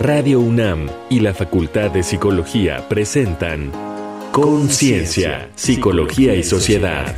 Radio 0.00 0.38
UNAM 0.38 0.88
y 1.10 1.18
la 1.18 1.34
Facultad 1.34 1.90
de 1.90 2.04
Psicología 2.04 2.88
presentan 2.88 3.72
Conciencia, 4.30 5.50
Psicología 5.56 6.36
y 6.36 6.44
Sociedad. 6.44 7.16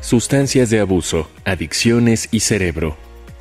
Sustancias 0.00 0.70
de 0.70 0.80
abuso, 0.80 1.28
adicciones 1.44 2.28
y 2.32 2.40
cerebro. 2.40 2.96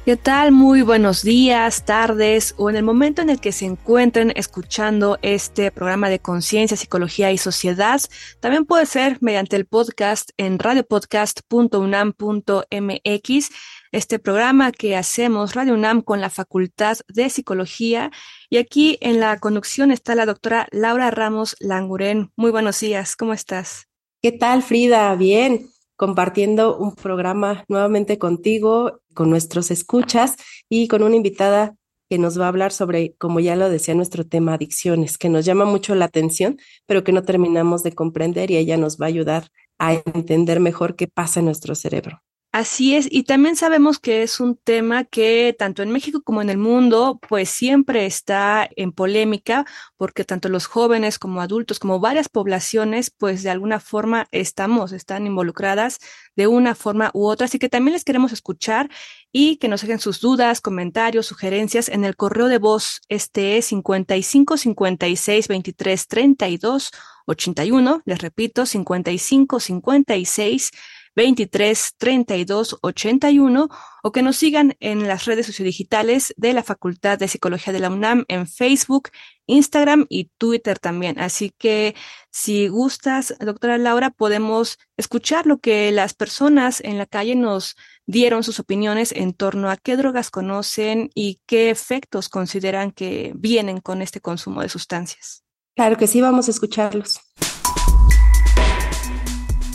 ¿Qué 0.05 0.17
tal? 0.17 0.51
Muy 0.51 0.81
buenos 0.81 1.21
días, 1.21 1.85
tardes 1.85 2.55
o 2.57 2.71
en 2.71 2.75
el 2.75 2.81
momento 2.81 3.21
en 3.21 3.29
el 3.29 3.39
que 3.39 3.51
se 3.51 3.65
encuentren 3.65 4.33
escuchando 4.35 5.19
este 5.21 5.71
programa 5.71 6.09
de 6.09 6.17
conciencia, 6.17 6.75
psicología 6.75 7.31
y 7.31 7.38
sociedad. 7.38 8.01
También 8.39 8.65
puede 8.65 8.88
ser 8.88 9.19
mediante 9.21 9.57
el 9.57 9.67
podcast 9.67 10.31
en 10.38 10.57
radiopodcast.unam.mx, 10.57 13.49
este 13.91 14.19
programa 14.19 14.71
que 14.71 14.95
hacemos 14.95 15.53
Radio 15.55 15.73
UNAM 15.73 16.02
con 16.02 16.21
la 16.21 16.29
Facultad 16.29 16.97
de 17.07 17.29
Psicología. 17.29 18.11
Y 18.49 18.57
aquí 18.57 18.97
en 19.02 19.20
la 19.20 19.39
conducción 19.39 19.91
está 19.91 20.16
la 20.16 20.25
doctora 20.25 20.67
Laura 20.71 21.11
Ramos 21.11 21.55
Languren. 21.59 22.31
Muy 22.35 22.52
buenos 22.52 22.80
días, 22.80 23.16
¿cómo 23.16 23.33
estás? 23.33 23.88
¿Qué 24.21 24.31
tal, 24.31 24.63
Frida? 24.63 25.16
Bien 25.16 25.71
compartiendo 26.02 26.80
un 26.80 26.95
programa 26.95 27.63
nuevamente 27.67 28.17
contigo, 28.17 29.02
con 29.13 29.30
nuestros 29.30 29.69
escuchas 29.69 30.35
y 30.67 30.88
con 30.88 31.03
una 31.03 31.16
invitada 31.16 31.75
que 32.09 32.17
nos 32.17 32.39
va 32.39 32.45
a 32.45 32.47
hablar 32.47 32.71
sobre, 32.71 33.13
como 33.19 33.39
ya 33.39 33.55
lo 33.55 33.69
decía, 33.69 33.94
nuestro 33.94 34.25
tema 34.25 34.55
adicciones, 34.55 35.19
que 35.19 35.30
nos 35.30 35.45
llama 35.45 35.66
mucho 35.66 35.94
la 35.94 36.05
atención, 36.05 36.58
pero 36.88 37.03
que 37.03 37.11
no 37.11 37.21
terminamos 37.21 37.83
de 37.83 37.94
comprender 37.94 38.49
y 38.49 38.58
ella 38.58 38.77
nos 38.77 38.97
va 38.97 39.05
a 39.05 39.09
ayudar 39.09 39.49
a 39.77 39.94
entender 39.94 40.59
mejor 40.59 40.95
qué 40.95 41.08
pasa 41.08 41.39
en 41.39 41.45
nuestro 41.45 41.75
cerebro. 41.75 42.23
Así 42.53 42.95
es, 42.97 43.07
y 43.09 43.23
también 43.23 43.55
sabemos 43.55 43.97
que 43.97 44.23
es 44.23 44.41
un 44.41 44.57
tema 44.57 45.05
que 45.05 45.55
tanto 45.57 45.83
en 45.83 45.89
México 45.89 46.21
como 46.21 46.41
en 46.41 46.49
el 46.49 46.58
mundo, 46.58 47.17
pues 47.30 47.49
siempre 47.49 48.05
está 48.05 48.69
en 48.75 48.91
polémica, 48.91 49.66
porque 49.95 50.25
tanto 50.25 50.49
los 50.49 50.66
jóvenes 50.66 51.17
como 51.17 51.39
adultos, 51.39 51.80
como 51.80 52.02
varias 52.02 52.27
poblaciones, 52.27 53.09
pues 53.09 53.43
de 53.43 53.52
alguna 53.52 53.80
forma 53.80 54.27
estamos, 54.31 54.91
están 54.91 55.27
involucradas 55.27 55.99
de 56.35 56.47
una 56.47 56.75
forma 56.75 57.09
u 57.13 57.27
otra. 57.27 57.45
Así 57.45 57.58
que 57.58 57.69
también 57.69 57.93
les 57.93 58.03
queremos 58.03 58.33
escuchar 58.33 58.89
y 59.31 59.55
que 59.55 59.69
nos 59.69 59.80
dejen 59.80 59.99
sus 59.99 60.19
dudas, 60.19 60.59
comentarios, 60.59 61.27
sugerencias 61.27 61.88
en 61.88 62.03
el 62.03 62.17
correo 62.17 62.49
de 62.49 62.58
voz. 62.58 62.99
Este 63.08 63.59
es 63.59 63.65
55 63.67 64.58
56 64.58 65.47
23 65.47 66.08
32 66.08 66.91
81. 67.27 68.02
Les 68.03 68.19
repito, 68.19 68.65
55 68.65 69.61
56 69.61 70.71
23 71.16 71.94
32 71.98 72.78
81 72.81 73.70
o 74.04 74.12
que 74.12 74.22
nos 74.22 74.38
sigan 74.38 74.76
en 74.80 75.08
las 75.08 75.26
redes 75.26 75.45
sociodigitales 75.45 76.34
de 76.38 76.54
la 76.54 76.64
Facultad 76.64 77.20
de 77.20 77.28
Psicología 77.28 77.73
de 77.73 77.80
la 77.80 77.90
UNAM 77.90 78.26
en 78.28 78.48
Facebook, 78.48 79.09
Instagram 79.45 80.06
y 80.09 80.32
Twitter 80.38 80.80
también. 80.80 81.20
Así 81.20 81.54
que 81.58 81.95
si 82.32 82.67
gustas, 82.67 83.36
doctora 83.39 83.78
Laura, 83.78 84.09
podemos 84.09 84.78
escuchar 84.98 85.45
lo 85.45 85.59
que 85.59 85.92
las 85.92 86.14
personas 86.14 86.82
en 86.82 86.98
la 86.98 87.06
calle 87.06 87.36
nos 87.36 87.76
dieron 88.06 88.44
sus 88.44 88.59
opiniones 88.59 89.12
en 89.12 89.34
torno 89.34 89.70
a 89.70 89.78
qué 89.78 89.98
drogas 89.98 90.32
conocen 90.32 91.09
y 91.14 91.42
qué 91.45 91.70
efectos 91.70 92.30
consideran 92.30 92.92
que 92.92 93.34
vienen 93.36 93.80
con 93.80 94.02
este 94.02 94.22
consumo 94.22 94.62
de 94.62 94.70
sustancias. 94.70 95.44
Claro 95.76 95.98
que 95.98 96.08
sí, 96.08 96.22
vamos 96.22 96.48
a 96.48 96.52
escucharlos. 96.52 97.20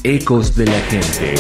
Ecos 0.09 0.55
de 0.55 0.67
la 0.67 0.81
gente. 0.83 1.35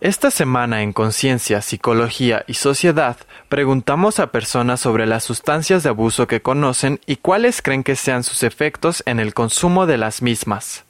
Esta 0.00 0.30
semana 0.30 0.84
en 0.84 0.92
Conciencia, 0.92 1.60
Psicología 1.60 2.44
y 2.46 2.54
Sociedad 2.54 3.16
preguntamos 3.48 4.20
a 4.20 4.30
personas 4.30 4.78
sobre 4.78 5.06
las 5.06 5.24
sustancias 5.24 5.82
de 5.82 5.88
abuso 5.88 6.28
que 6.28 6.40
conocen 6.40 7.00
y 7.04 7.16
cuáles 7.16 7.62
creen 7.62 7.82
que 7.82 7.96
sean 7.96 8.22
sus 8.22 8.44
efectos 8.44 9.02
en 9.06 9.18
el 9.18 9.34
consumo 9.34 9.86
de 9.86 9.98
las 9.98 10.22
mismas. 10.22 10.84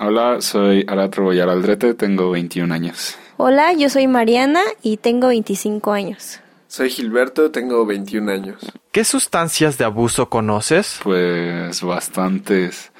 Hola, 0.00 0.40
soy 0.40 0.84
Aratro 0.88 1.22
Boyar 1.22 1.48
Aldrete, 1.48 1.94
tengo 1.94 2.32
21 2.32 2.74
años. 2.74 3.16
Hola, 3.36 3.74
yo 3.74 3.88
soy 3.88 4.08
Mariana 4.08 4.62
y 4.82 4.96
tengo 4.96 5.28
25 5.28 5.92
años. 5.92 6.40
Soy 6.70 6.88
Gilberto, 6.88 7.50
tengo 7.50 7.84
21 7.84 8.30
años. 8.30 8.72
¿Qué 8.92 9.02
sustancias 9.02 9.76
de 9.76 9.84
abuso 9.84 10.28
conoces? 10.28 11.00
Pues 11.02 11.82
bastantes. 11.82 12.92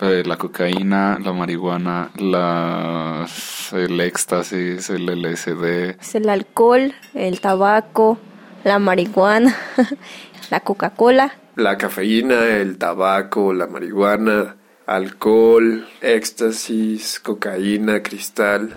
La 0.00 0.38
cocaína, 0.38 1.18
la 1.22 1.34
marihuana, 1.34 2.10
la, 2.16 3.26
el 3.72 4.00
éxtasis, 4.00 4.88
el 4.88 5.04
LSD. 5.04 6.00
Es 6.00 6.14
el 6.14 6.30
alcohol, 6.30 6.94
el 7.12 7.42
tabaco, 7.42 8.18
la 8.64 8.78
marihuana, 8.78 9.54
la 10.50 10.60
Coca-Cola. 10.60 11.34
La 11.56 11.76
cafeína, 11.76 12.46
el 12.56 12.78
tabaco, 12.78 13.52
la 13.52 13.66
marihuana, 13.66 14.56
alcohol, 14.86 15.86
éxtasis, 16.00 17.20
cocaína, 17.20 18.02
cristal. 18.02 18.74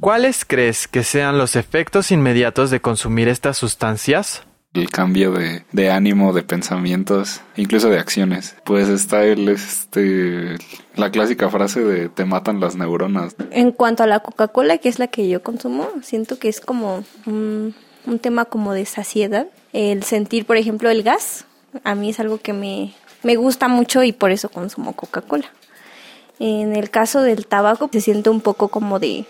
¿Cuáles 0.00 0.44
crees 0.44 0.88
que 0.88 1.02
sean 1.02 1.38
los 1.38 1.56
efectos 1.56 2.10
inmediatos 2.10 2.70
de 2.70 2.80
consumir 2.80 3.28
estas 3.28 3.56
sustancias? 3.56 4.42
El 4.74 4.90
cambio 4.90 5.30
de, 5.32 5.64
de, 5.72 5.90
ánimo, 5.90 6.32
de 6.32 6.42
pensamientos, 6.42 7.40
incluso 7.56 7.88
de 7.90 7.98
acciones. 7.98 8.56
Pues 8.64 8.88
está 8.88 9.24
el, 9.24 9.48
este, 9.48 10.56
la 10.96 11.10
clásica 11.10 11.48
frase 11.48 11.84
de 11.84 12.08
te 12.08 12.24
matan 12.24 12.60
las 12.60 12.74
neuronas. 12.74 13.36
En 13.50 13.70
cuanto 13.70 14.02
a 14.02 14.06
la 14.06 14.20
Coca-Cola, 14.20 14.78
que 14.78 14.88
es 14.88 14.98
la 14.98 15.06
que 15.06 15.28
yo 15.28 15.42
consumo, 15.42 15.88
siento 16.02 16.38
que 16.38 16.48
es 16.48 16.60
como 16.60 17.04
un, 17.24 17.74
un 18.06 18.18
tema 18.18 18.46
como 18.46 18.72
de 18.72 18.84
saciedad. 18.84 19.46
El 19.72 20.02
sentir, 20.02 20.44
por 20.44 20.56
ejemplo, 20.56 20.90
el 20.90 21.04
gas, 21.04 21.46
a 21.84 21.94
mí 21.94 22.10
es 22.10 22.18
algo 22.18 22.38
que 22.38 22.52
me, 22.52 22.94
me 23.22 23.36
gusta 23.36 23.68
mucho 23.68 24.02
y 24.02 24.12
por 24.12 24.32
eso 24.32 24.48
consumo 24.48 24.94
Coca-Cola. 24.94 25.46
En 26.40 26.74
el 26.74 26.90
caso 26.90 27.22
del 27.22 27.46
tabaco, 27.46 27.88
se 27.92 28.00
siente 28.00 28.28
un 28.28 28.40
poco 28.40 28.68
como 28.68 28.98
de 28.98 29.24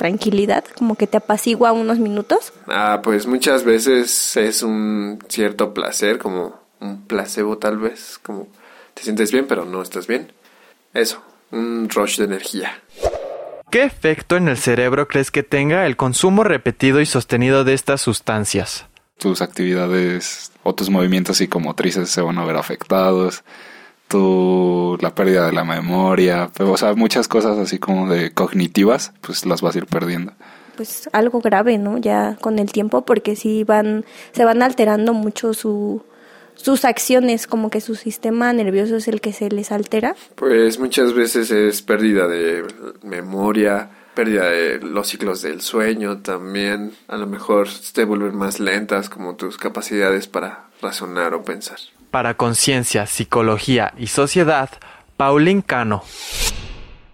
tranquilidad, 0.00 0.64
como 0.78 0.94
que 0.94 1.06
te 1.06 1.18
apacigua 1.18 1.72
unos 1.72 1.98
minutos? 1.98 2.54
Ah, 2.66 3.02
pues 3.04 3.26
muchas 3.26 3.64
veces 3.64 4.34
es 4.34 4.62
un 4.62 5.18
cierto 5.28 5.74
placer, 5.74 6.16
como 6.16 6.58
un 6.80 7.02
placebo 7.02 7.58
tal 7.58 7.76
vez, 7.76 8.18
como 8.22 8.48
te 8.94 9.02
sientes 9.02 9.30
bien 9.30 9.44
pero 9.46 9.66
no 9.66 9.82
estás 9.82 10.06
bien. 10.06 10.32
Eso, 10.94 11.22
un 11.50 11.86
rush 11.90 12.16
de 12.16 12.24
energía. 12.24 12.82
¿Qué 13.70 13.82
efecto 13.82 14.38
en 14.38 14.48
el 14.48 14.56
cerebro 14.56 15.06
crees 15.06 15.30
que 15.30 15.42
tenga 15.42 15.84
el 15.84 15.98
consumo 15.98 16.44
repetido 16.44 17.02
y 17.02 17.06
sostenido 17.06 17.64
de 17.64 17.74
estas 17.74 18.00
sustancias? 18.00 18.86
Tus 19.18 19.42
actividades 19.42 20.50
o 20.62 20.74
tus 20.74 20.88
movimientos 20.88 21.36
psicomotrices 21.36 22.08
se 22.08 22.22
van 22.22 22.38
a 22.38 22.46
ver 22.46 22.56
afectados 22.56 23.44
tu, 24.10 24.98
la 25.00 25.14
pérdida 25.14 25.46
de 25.46 25.52
la 25.52 25.64
memoria, 25.64 26.50
o 26.58 26.76
sea, 26.76 26.94
muchas 26.94 27.28
cosas 27.28 27.56
así 27.58 27.78
como 27.78 28.12
de 28.12 28.32
cognitivas, 28.32 29.12
pues 29.20 29.46
las 29.46 29.62
vas 29.62 29.76
a 29.76 29.78
ir 29.78 29.86
perdiendo. 29.86 30.32
Pues 30.76 31.08
algo 31.12 31.40
grave, 31.40 31.78
¿no? 31.78 31.96
Ya 31.98 32.36
con 32.40 32.58
el 32.58 32.72
tiempo, 32.72 33.02
porque 33.02 33.36
sí 33.36 33.62
van, 33.62 34.04
se 34.32 34.44
van 34.44 34.62
alterando 34.62 35.14
mucho 35.14 35.54
su, 35.54 36.02
sus 36.56 36.84
acciones, 36.84 37.46
como 37.46 37.70
que 37.70 37.80
su 37.80 37.94
sistema 37.94 38.52
nervioso 38.52 38.96
es 38.96 39.06
el 39.06 39.20
que 39.20 39.32
se 39.32 39.48
les 39.48 39.70
altera. 39.70 40.16
Pues 40.34 40.80
muchas 40.80 41.12
veces 41.14 41.52
es 41.52 41.80
pérdida 41.82 42.26
de 42.26 42.64
memoria, 43.04 43.90
pérdida 44.14 44.50
de 44.50 44.80
los 44.80 45.06
ciclos 45.06 45.42
del 45.42 45.60
sueño 45.60 46.18
también, 46.18 46.94
a 47.06 47.16
lo 47.16 47.28
mejor 47.28 47.68
te 47.92 48.04
vuelven 48.04 48.36
más 48.36 48.58
lentas 48.58 49.08
como 49.08 49.36
tus 49.36 49.56
capacidades 49.56 50.26
para 50.26 50.64
razonar 50.82 51.32
o 51.34 51.44
pensar. 51.44 51.78
Para 52.10 52.36
Conciencia, 52.36 53.06
Psicología 53.06 53.94
y 53.96 54.08
Sociedad, 54.08 54.70
Paulín 55.16 55.62
Cano. 55.62 56.02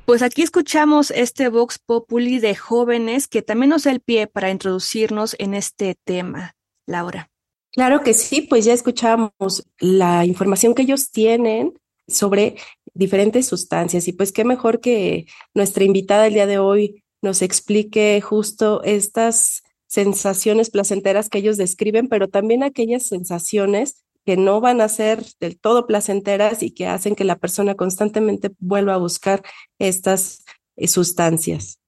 Pues 0.06 0.22
aquí 0.22 0.42
escuchamos 0.42 1.10
este 1.10 1.48
Vox 1.48 1.78
Populi 1.78 2.38
de 2.38 2.54
jóvenes 2.54 3.26
que 3.26 3.42
también 3.42 3.70
nos 3.70 3.84
da 3.84 3.90
el 3.90 4.00
pie 4.00 4.26
para 4.26 4.50
introducirnos 4.50 5.34
en 5.38 5.54
este 5.54 5.96
tema. 6.04 6.54
Laura. 6.86 7.28
Claro 7.72 8.02
que 8.02 8.14
sí, 8.14 8.42
pues 8.42 8.64
ya 8.64 8.72
escuchamos 8.72 9.32
la 9.80 10.24
información 10.24 10.74
que 10.74 10.82
ellos 10.82 11.10
tienen 11.10 11.74
sobre 12.08 12.56
diferentes 12.94 13.46
sustancias 13.46 14.08
y 14.08 14.12
pues 14.12 14.32
qué 14.32 14.44
mejor 14.44 14.80
que 14.80 15.26
nuestra 15.52 15.84
invitada 15.84 16.28
el 16.28 16.34
día 16.34 16.46
de 16.46 16.58
hoy 16.58 17.02
nos 17.20 17.42
explique 17.42 18.20
justo 18.22 18.82
estas 18.84 19.62
sensaciones 19.88 20.70
placenteras 20.70 21.28
que 21.28 21.38
ellos 21.38 21.56
describen, 21.56 22.08
pero 22.08 22.28
también 22.28 22.62
aquellas 22.62 23.06
sensaciones 23.06 24.05
que 24.26 24.36
no 24.36 24.60
van 24.60 24.80
a 24.80 24.88
ser 24.88 25.24
del 25.40 25.58
todo 25.58 25.86
placenteras 25.86 26.62
y 26.62 26.72
que 26.72 26.88
hacen 26.88 27.14
que 27.14 27.24
la 27.24 27.36
persona 27.36 27.76
constantemente 27.76 28.50
vuelva 28.58 28.94
a 28.94 28.98
buscar 28.98 29.42
estas 29.78 30.44
sustancias. 30.86 31.80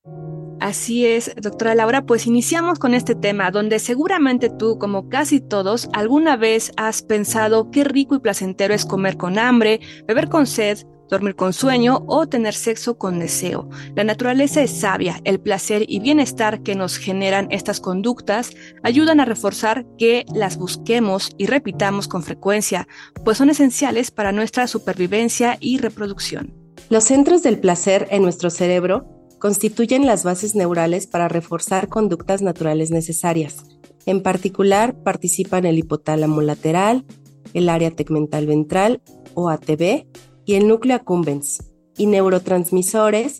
Así 0.60 1.06
es, 1.06 1.32
doctora 1.40 1.74
Laura, 1.76 2.02
pues 2.04 2.26
iniciamos 2.26 2.80
con 2.80 2.92
este 2.92 3.14
tema, 3.14 3.52
donde 3.52 3.78
seguramente 3.78 4.50
tú, 4.50 4.76
como 4.78 5.08
casi 5.08 5.40
todos, 5.40 5.88
alguna 5.92 6.36
vez 6.36 6.72
has 6.76 7.02
pensado 7.02 7.70
qué 7.70 7.84
rico 7.84 8.16
y 8.16 8.18
placentero 8.18 8.74
es 8.74 8.84
comer 8.84 9.16
con 9.16 9.38
hambre, 9.38 9.80
beber 10.06 10.28
con 10.28 10.46
sed, 10.46 10.84
dormir 11.08 11.36
con 11.36 11.52
sueño 11.52 12.04
o 12.06 12.26
tener 12.26 12.54
sexo 12.54 12.98
con 12.98 13.20
deseo. 13.20 13.68
La 13.94 14.04
naturaleza 14.04 14.60
es 14.60 14.80
sabia, 14.80 15.20
el 15.24 15.40
placer 15.40 15.84
y 15.86 16.00
bienestar 16.00 16.62
que 16.62 16.74
nos 16.74 16.96
generan 16.98 17.48
estas 17.50 17.80
conductas 17.80 18.52
ayudan 18.82 19.20
a 19.20 19.24
reforzar 19.24 19.86
que 19.96 20.24
las 20.34 20.56
busquemos 20.56 21.30
y 21.38 21.46
repitamos 21.46 22.08
con 22.08 22.22
frecuencia, 22.22 22.88
pues 23.24 23.38
son 23.38 23.50
esenciales 23.50 24.10
para 24.10 24.32
nuestra 24.32 24.66
supervivencia 24.66 25.56
y 25.60 25.78
reproducción. 25.78 26.67
Los 26.90 27.04
centros 27.04 27.42
del 27.42 27.58
placer 27.58 28.08
en 28.10 28.22
nuestro 28.22 28.48
cerebro 28.48 29.04
constituyen 29.38 30.06
las 30.06 30.24
bases 30.24 30.54
neurales 30.54 31.06
para 31.06 31.28
reforzar 31.28 31.88
conductas 31.88 32.40
naturales 32.40 32.90
necesarias. 32.90 33.62
En 34.06 34.22
particular, 34.22 34.96
participan 35.02 35.66
el 35.66 35.78
hipotálamo 35.78 36.40
lateral, 36.40 37.04
el 37.52 37.68
área 37.68 37.90
tegmental 37.90 38.46
ventral 38.46 39.02
o 39.34 39.50
ATV 39.50 40.06
y 40.46 40.54
el 40.54 40.66
núcleo 40.66 40.96
accumbens, 40.96 41.70
y 41.98 42.06
neurotransmisores 42.06 43.38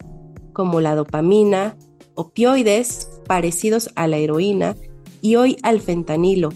como 0.53 0.83
la 0.83 0.95
dopamina, 0.95 1.77
opioides 2.15 3.09
parecidos 3.27 3.91
a 3.95 4.09
la 4.09 4.19
heroína 4.19 4.77
y 5.23 5.37
hoy 5.37 5.57
al 5.63 5.81
fentanilo, 5.81 6.51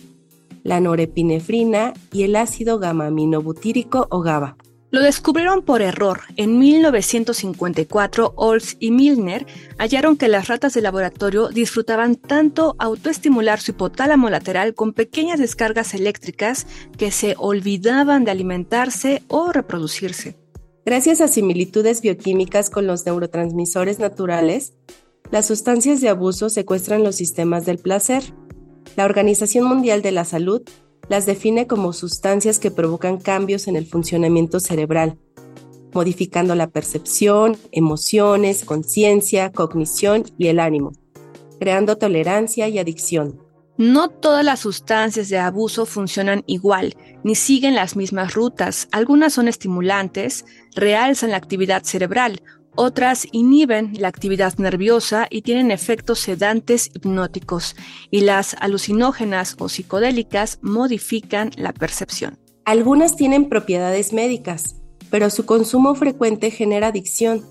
la 0.62 0.80
norepinefrina 0.80 1.94
y 2.12 2.24
el 2.24 2.36
ácido 2.36 2.78
gamma-aminobutírico 2.78 4.08
o 4.10 4.20
GABA. 4.20 4.56
Lo 4.92 5.00
descubrieron 5.00 5.62
por 5.62 5.80
error. 5.80 6.20
En 6.36 6.58
1954, 6.58 8.34
Olds 8.36 8.76
y 8.78 8.90
Milner 8.90 9.46
hallaron 9.78 10.18
que 10.18 10.28
las 10.28 10.48
ratas 10.48 10.74
de 10.74 10.82
laboratorio 10.82 11.48
disfrutaban 11.48 12.16
tanto 12.16 12.76
autoestimular 12.78 13.58
su 13.58 13.70
hipotálamo 13.70 14.28
lateral 14.28 14.74
con 14.74 14.92
pequeñas 14.92 15.38
descargas 15.38 15.94
eléctricas 15.94 16.66
que 16.98 17.10
se 17.10 17.36
olvidaban 17.38 18.26
de 18.26 18.32
alimentarse 18.32 19.22
o 19.28 19.50
reproducirse. 19.50 20.36
Gracias 20.84 21.22
a 21.22 21.28
similitudes 21.28 22.02
bioquímicas 22.02 22.68
con 22.68 22.86
los 22.86 23.06
neurotransmisores 23.06 23.98
naturales, 23.98 24.74
las 25.30 25.46
sustancias 25.46 26.02
de 26.02 26.10
abuso 26.10 26.50
secuestran 26.50 27.02
los 27.02 27.16
sistemas 27.16 27.64
del 27.64 27.78
placer. 27.78 28.22
La 28.96 29.06
Organización 29.06 29.64
Mundial 29.64 30.02
de 30.02 30.12
la 30.12 30.26
Salud 30.26 30.60
las 31.08 31.26
define 31.26 31.66
como 31.66 31.92
sustancias 31.92 32.58
que 32.58 32.70
provocan 32.70 33.18
cambios 33.18 33.68
en 33.68 33.76
el 33.76 33.86
funcionamiento 33.86 34.60
cerebral, 34.60 35.18
modificando 35.92 36.54
la 36.54 36.68
percepción, 36.68 37.56
emociones, 37.70 38.64
conciencia, 38.64 39.52
cognición 39.52 40.24
y 40.38 40.48
el 40.48 40.60
ánimo, 40.60 40.92
creando 41.60 41.98
tolerancia 41.98 42.68
y 42.68 42.78
adicción. 42.78 43.40
No 43.78 44.10
todas 44.10 44.44
las 44.44 44.60
sustancias 44.60 45.28
de 45.28 45.38
abuso 45.38 45.86
funcionan 45.86 46.44
igual, 46.46 46.94
ni 47.24 47.34
siguen 47.34 47.74
las 47.74 47.96
mismas 47.96 48.34
rutas. 48.34 48.86
Algunas 48.92 49.32
son 49.32 49.48
estimulantes, 49.48 50.44
realzan 50.74 51.30
la 51.30 51.38
actividad 51.38 51.82
cerebral, 51.82 52.42
otras 52.74 53.26
inhiben 53.32 53.92
la 53.98 54.08
actividad 54.08 54.56
nerviosa 54.58 55.26
y 55.30 55.42
tienen 55.42 55.70
efectos 55.70 56.20
sedantes 56.20 56.90
hipnóticos, 56.94 57.76
y 58.10 58.20
las 58.20 58.54
alucinógenas 58.60 59.56
o 59.58 59.68
psicodélicas 59.68 60.58
modifican 60.62 61.50
la 61.56 61.72
percepción. 61.72 62.38
Algunas 62.64 63.16
tienen 63.16 63.48
propiedades 63.48 64.12
médicas, 64.12 64.76
pero 65.10 65.28
su 65.30 65.44
consumo 65.44 65.94
frecuente 65.94 66.50
genera 66.50 66.88
adicción. 66.88 67.44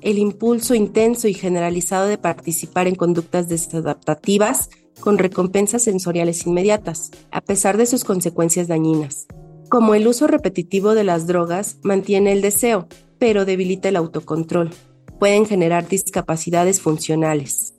El 0.00 0.18
impulso 0.18 0.74
intenso 0.74 1.28
y 1.28 1.34
generalizado 1.34 2.06
de 2.06 2.18
participar 2.18 2.88
en 2.88 2.94
conductas 2.94 3.48
desadaptativas 3.48 4.70
con 5.00 5.18
recompensas 5.18 5.82
sensoriales 5.82 6.46
inmediatas, 6.46 7.10
a 7.30 7.40
pesar 7.40 7.76
de 7.76 7.86
sus 7.86 8.04
consecuencias 8.04 8.68
dañinas. 8.68 9.26
Como 9.68 9.94
el 9.94 10.06
uso 10.06 10.26
repetitivo 10.26 10.94
de 10.94 11.02
las 11.04 11.26
drogas 11.26 11.78
mantiene 11.82 12.32
el 12.32 12.40
deseo, 12.40 12.88
pero 13.22 13.44
debilita 13.44 13.88
el 13.88 13.94
autocontrol. 13.94 14.70
Pueden 15.20 15.46
generar 15.46 15.86
discapacidades 15.86 16.80
funcionales. 16.80 17.72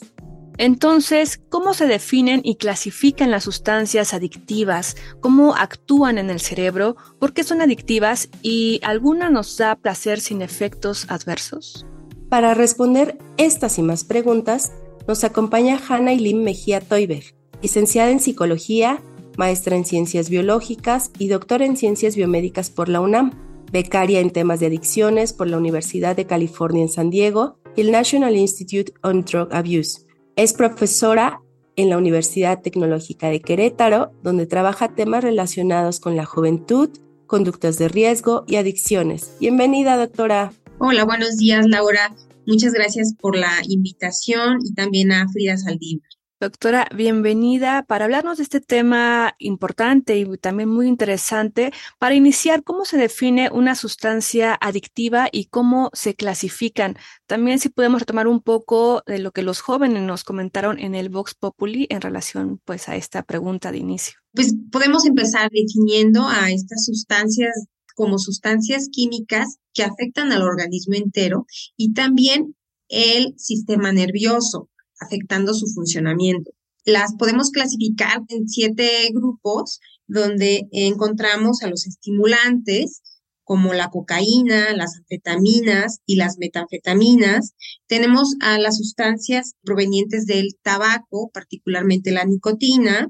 Entonces, 0.58 1.42
¿cómo 1.50 1.74
se 1.74 1.86
definen 1.86 2.40
y 2.46 2.56
clasifican 2.56 3.30
las 3.30 3.44
sustancias 3.44 4.14
adictivas? 4.14 4.96
¿Cómo 5.20 5.54
actúan 5.54 6.18
en 6.18 6.30
el 6.30 6.40
cerebro? 6.40 6.96
¿Por 7.20 7.34
qué 7.34 7.44
son 7.44 7.62
adictivas? 7.62 8.30
¿Y 8.42 8.80
alguna 8.84 9.30
nos 9.30 9.58
da 9.58 9.76
placer 9.76 10.22
sin 10.22 10.42
efectos 10.42 11.08
adversos? 11.10 11.86
Para 12.30 12.54
responder 12.54 13.18
estas 13.36 13.78
y 13.78 13.82
más 13.82 14.06
preguntas, 14.06 14.72
nos 15.10 15.26
acompaña 15.26 15.78
Hanna 15.90 16.14
Eileen 16.14 16.42
Mejía 16.42 16.80
Toiber, 16.80 17.36
licenciada 17.62 18.12
en 18.12 18.22
Psicología, 18.22 19.04
maestra 19.36 19.76
en 19.76 19.84
Ciencias 19.84 20.30
Biológicas 20.30 21.12
y 21.20 21.28
doctora 21.28 21.66
en 21.66 21.76
Ciencias 21.76 22.16
Biomédicas 22.16 22.70
por 22.70 22.88
la 22.88 23.02
UNAM 23.02 23.53
becaria 23.74 24.20
en 24.20 24.30
temas 24.30 24.60
de 24.60 24.68
adicciones 24.68 25.34
por 25.34 25.48
la 25.48 25.58
Universidad 25.58 26.16
de 26.16 26.28
California 26.28 26.84
en 26.84 26.90
San 26.90 27.10
Diego 27.10 27.58
y 27.76 27.82
el 27.82 27.92
National 27.92 28.38
Institute 28.38 28.94
on 29.02 29.26
Drug 29.26 29.52
Abuse. 29.52 30.06
Es 30.36 30.54
profesora 30.54 31.42
en 31.76 31.90
la 31.90 31.98
Universidad 31.98 32.62
Tecnológica 32.62 33.30
de 33.30 33.42
Querétaro, 33.42 34.12
donde 34.22 34.46
trabaja 34.46 34.94
temas 34.94 35.24
relacionados 35.24 36.00
con 36.00 36.16
la 36.16 36.24
juventud, 36.24 36.90
conductas 37.26 37.80
de 37.80 37.88
riesgo 37.88 38.46
y 38.48 38.58
adicciones. 38.58 39.36
Bienvenida, 39.40 39.98
doctora. 39.98 40.54
Hola, 40.78 41.04
buenos 41.04 41.38
días, 41.38 41.66
Laura. 41.68 42.16
Muchas 42.46 42.74
gracias 42.74 43.16
por 43.20 43.36
la 43.36 43.54
invitación 43.68 44.60
y 44.64 44.76
también 44.76 45.12
a 45.12 45.28
Frida 45.30 45.58
Saldívar. 45.58 46.13
Doctora, 46.44 46.90
bienvenida 46.94 47.86
para 47.88 48.04
hablarnos 48.04 48.36
de 48.36 48.44
este 48.44 48.60
tema 48.60 49.34
importante 49.40 50.18
y 50.18 50.26
también 50.40 50.68
muy 50.68 50.90
interesante. 50.90 51.72
Para 52.00 52.16
iniciar, 52.16 52.66
¿cómo 52.66 52.84
se 52.84 52.98
define 52.98 53.50
una 53.50 53.76
sustancia 53.76 54.54
adictiva 54.60 55.30
y 55.32 55.46
cómo 55.46 55.90
se 55.94 56.16
clasifican? 56.16 56.98
También 57.28 57.60
si 57.60 57.70
podemos 57.70 58.02
retomar 58.02 58.28
un 58.28 58.42
poco 58.42 59.04
de 59.06 59.20
lo 59.20 59.32
que 59.32 59.42
los 59.42 59.62
jóvenes 59.62 60.04
nos 60.04 60.26
comentaron 60.26 60.80
en 60.80 60.96
el 60.96 61.08
Vox 61.08 61.34
Populi 61.34 61.88
en 61.90 62.02
relación 62.02 62.60
pues 62.66 62.90
a 62.90 62.98
esta 62.98 63.24
pregunta 63.24 63.72
de 63.72 63.78
inicio. 63.78 64.20
Pues 64.34 64.54
podemos 64.70 65.06
empezar 65.06 65.50
definiendo 65.50 66.28
a 66.28 66.52
estas 66.52 66.84
sustancias 66.84 67.68
como 67.96 68.18
sustancias 68.18 68.90
químicas 68.92 69.60
que 69.74 69.84
afectan 69.84 70.34
al 70.34 70.42
organismo 70.42 70.96
entero 70.96 71.46
y 71.78 71.94
también 71.94 72.54
el 72.90 73.34
sistema 73.38 73.94
nervioso 73.94 74.70
afectando 75.04 75.54
su 75.54 75.68
funcionamiento. 75.68 76.52
Las 76.86 77.16
podemos 77.16 77.52
clasificar 77.52 78.22
en 78.28 78.48
siete 78.48 79.10
grupos 79.14 79.80
donde 80.08 80.68
encontramos 80.72 81.62
a 81.64 81.70
los 81.70 81.88
estimulantes 81.88 83.02
como 83.44 83.74
la 83.74 83.90
cocaína, 83.90 84.74
las 84.74 84.98
anfetaminas 84.98 86.00
y 86.06 86.16
las 86.16 86.38
metanfetaminas. 86.38 87.54
Tenemos 87.88 88.36
a 88.42 88.58
las 88.58 88.78
sustancias 88.78 89.54
provenientes 89.64 90.26
del 90.26 90.56
tabaco, 90.62 91.30
particularmente 91.34 92.12
la 92.12 92.26
nicotina. 92.26 93.10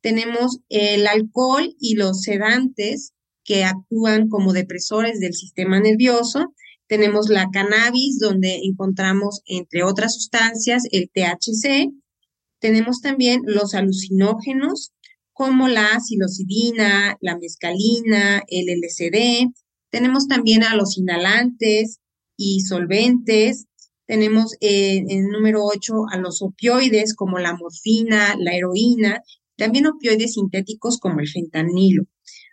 Tenemos 0.00 0.60
el 0.68 1.06
alcohol 1.06 1.74
y 1.78 1.94
los 1.96 2.22
sedantes 2.22 3.12
que 3.44 3.64
actúan 3.64 4.28
como 4.28 4.52
depresores 4.52 5.20
del 5.20 5.34
sistema 5.34 5.80
nervioso 5.80 6.54
tenemos 6.86 7.28
la 7.28 7.48
cannabis, 7.50 8.18
donde 8.18 8.60
encontramos, 8.64 9.40
entre 9.46 9.82
otras 9.82 10.14
sustancias, 10.14 10.84
el 10.90 11.10
THC. 11.10 11.90
Tenemos 12.60 13.00
también 13.00 13.42
los 13.46 13.74
alucinógenos, 13.74 14.92
como 15.32 15.68
la 15.68 15.98
psilocibina, 16.00 17.16
la 17.20 17.36
mescalina, 17.38 18.42
el 18.48 18.66
LSD. 18.68 19.50
Tenemos 19.90 20.28
también 20.28 20.62
a 20.62 20.76
los 20.76 20.96
inhalantes 20.96 22.00
y 22.36 22.60
solventes. 22.60 23.66
Tenemos 24.06 24.54
eh, 24.60 25.02
en 25.08 25.28
número 25.28 25.64
8 25.64 25.94
a 26.12 26.18
los 26.18 26.42
opioides 26.42 27.14
como 27.14 27.38
la 27.38 27.56
morfina, 27.56 28.36
la 28.38 28.54
heroína, 28.54 29.22
también 29.56 29.86
opioides 29.86 30.34
sintéticos 30.34 30.98
como 30.98 31.20
el 31.20 31.28
fentanilo. 31.28 32.04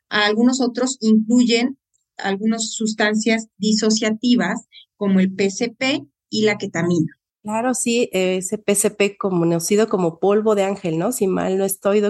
Algunos 0.10 0.62
otros 0.62 0.98
incluyen 1.02 1.78
algunas 2.18 2.72
sustancias 2.72 3.48
disociativas 3.58 4.68
como 4.96 5.20
el 5.20 5.34
PCP 5.34 6.06
y 6.30 6.44
la 6.44 6.58
ketamina. 6.58 7.18
Claro, 7.44 7.74
sí, 7.74 8.10
ese 8.12 8.58
PCP 8.60 9.18
conocido 9.18 9.90
como 9.90 10.20
polvo 10.20 10.54
de 10.54 10.64
ángel, 10.64 11.00
¿no? 11.00 11.12
Si 11.12 11.28
mal 11.28 11.58
no 11.58 11.66
estoy, 11.66 12.04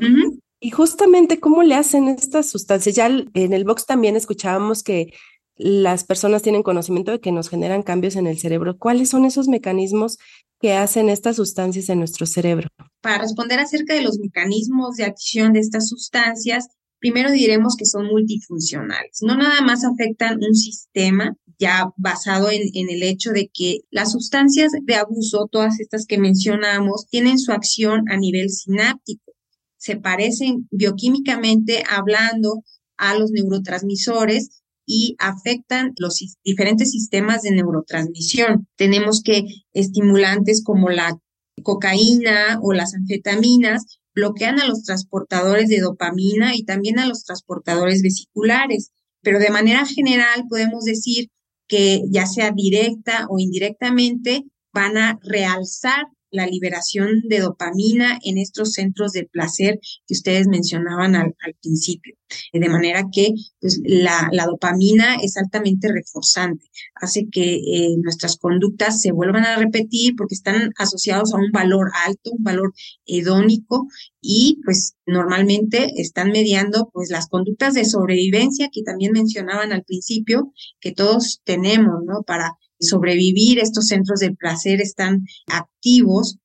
Y 0.59 0.71
justamente, 0.71 1.39
¿cómo 1.39 1.63
le 1.63 1.75
hacen 1.75 2.09
estas 2.09 2.49
sustancias? 2.49 2.95
Ya 2.95 3.07
en 3.07 3.53
el 3.53 3.63
box 3.63 3.85
también 3.85 4.15
escuchábamos 4.15 4.83
que 4.83 5.13
las 5.55 6.03
personas 6.03 6.41
tienen 6.41 6.63
conocimiento 6.63 7.11
de 7.11 7.21
que 7.21 7.31
nos 7.31 7.49
generan 7.49 7.83
cambios 7.83 8.15
en 8.15 8.27
el 8.27 8.39
cerebro. 8.39 8.77
¿Cuáles 8.77 9.09
son 9.09 9.25
esos 9.25 9.47
mecanismos 9.47 10.17
que 10.59 10.73
hacen 10.73 11.07
estas 11.07 11.37
sustancias 11.37 11.87
en 11.89 11.99
nuestro 11.99 12.25
cerebro? 12.25 12.67
Para 13.01 13.19
responder 13.19 13.59
acerca 13.59 13.93
de 13.93 14.01
los 14.01 14.19
mecanismos 14.19 14.97
de 14.97 15.05
acción 15.05 15.53
de 15.53 15.59
estas 15.59 15.87
sustancias, 15.87 16.67
primero 17.01 17.31
diremos 17.31 17.75
que 17.75 17.85
son 17.85 18.05
multifuncionales. 18.05 19.19
No 19.21 19.35
nada 19.35 19.61
más 19.61 19.83
afectan 19.83 20.37
un 20.37 20.55
sistema 20.55 21.35
ya 21.59 21.91
basado 21.97 22.49
en, 22.49 22.61
el 22.73 23.03
hecho 23.03 23.31
de 23.31 23.49
que 23.53 23.81
las 23.91 24.13
sustancias 24.13 24.71
de 24.83 24.95
abuso, 24.95 25.49
todas 25.51 25.79
estas 25.79 26.05
que 26.05 26.17
mencionamos, 26.17 27.07
tienen 27.09 27.37
su 27.37 27.51
acción 27.51 28.09
a 28.09 28.17
nivel 28.17 28.49
sináptico. 28.49 29.33
Se 29.77 29.97
parecen 29.97 30.67
bioquímicamente 30.71 31.83
hablando 31.89 32.63
a 32.97 33.17
los 33.17 33.31
neurotransmisores 33.31 34.61
y 34.85 35.15
afectan 35.19 35.93
los 35.97 36.19
diferentes 36.43 36.91
sistemas 36.91 37.41
de 37.41 37.51
neurotransmisión. 37.51 38.67
Tenemos 38.75 39.21
que 39.23 39.45
estimulantes 39.73 40.63
como 40.63 40.89
la 40.89 41.19
cocaína 41.63 42.59
o 42.61 42.73
las 42.73 42.93
anfetaminas 42.93 44.00
bloquean 44.13 44.59
a 44.59 44.67
los 44.67 44.83
transportadores 44.83 45.69
de 45.69 45.79
dopamina 45.79 46.55
y 46.55 46.63
también 46.63 46.99
a 46.99 47.07
los 47.07 47.23
transportadores 47.23 48.01
vesiculares. 48.01 48.91
Pero 49.21 49.39
de 49.39 49.49
manera 49.49 49.85
general 49.85 50.45
podemos 50.49 50.83
decir 50.83 51.29
que 51.67 52.01
ya 52.09 52.25
sea 52.25 52.51
directa 52.51 53.27
o 53.29 53.39
indirectamente 53.39 54.43
van 54.73 54.97
a 54.97 55.19
realzar 55.23 56.05
la 56.31 56.47
liberación 56.47 57.21
de 57.27 57.39
dopamina 57.39 58.17
en 58.23 58.37
estos 58.37 58.73
centros 58.73 59.11
de 59.11 59.25
placer 59.25 59.79
que 60.07 60.13
ustedes 60.13 60.47
mencionaban 60.47 61.15
al, 61.15 61.33
principio. 61.61 62.15
De 62.53 62.69
manera 62.69 63.05
que 63.11 63.33
pues, 63.59 63.81
la, 63.83 64.29
dopamina 64.45 65.15
es 65.15 65.37
altamente 65.37 65.91
reforzante, 65.91 66.65
hace 66.95 67.27
que 67.29 67.55
eh, 67.55 67.95
nuestras 68.01 68.37
conductas 68.37 69.01
se 69.01 69.11
vuelvan 69.11 69.45
a 69.45 69.57
repetir 69.57 70.15
porque 70.15 70.35
están 70.35 70.71
asociados 70.77 71.33
a 71.33 71.37
un 71.37 71.51
valor 71.51 71.91
alto, 72.05 72.31
un 72.31 72.43
valor 72.43 72.73
hedónico 73.05 73.87
y 74.21 74.59
pues 74.63 74.95
normalmente 75.05 75.91
están 75.97 76.31
mediando 76.31 76.89
pues 76.93 77.09
las 77.09 77.27
conductas 77.27 77.73
de 77.73 77.85
sobrevivencia 77.85 78.69
que 78.71 78.83
también 78.83 79.11
mencionaban 79.11 79.73
al 79.73 79.83
principio 79.83 80.53
que 80.79 80.93
todos 80.93 81.41
tenemos, 81.43 82.03
¿no? 82.05 82.23
Para 82.23 82.53
sobrevivir, 82.81 83.59
estos 83.59 83.87
centros 83.87 84.19
de 84.19 84.33
placer 84.33 84.81
están 84.81 85.25
activos, 85.47 86.37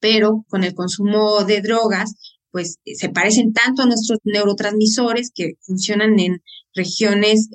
pero 0.00 0.44
con 0.48 0.64
el 0.64 0.74
consumo 0.74 1.44
de 1.44 1.60
drogas, 1.60 2.14
pues 2.50 2.78
se 2.84 3.08
parecen 3.08 3.52
tanto 3.52 3.82
a 3.82 3.86
nuestros 3.86 4.18
neurotransmisores 4.24 5.30
que 5.34 5.54
funcionan 5.60 6.18
en 6.18 6.42
regiones 6.74 7.48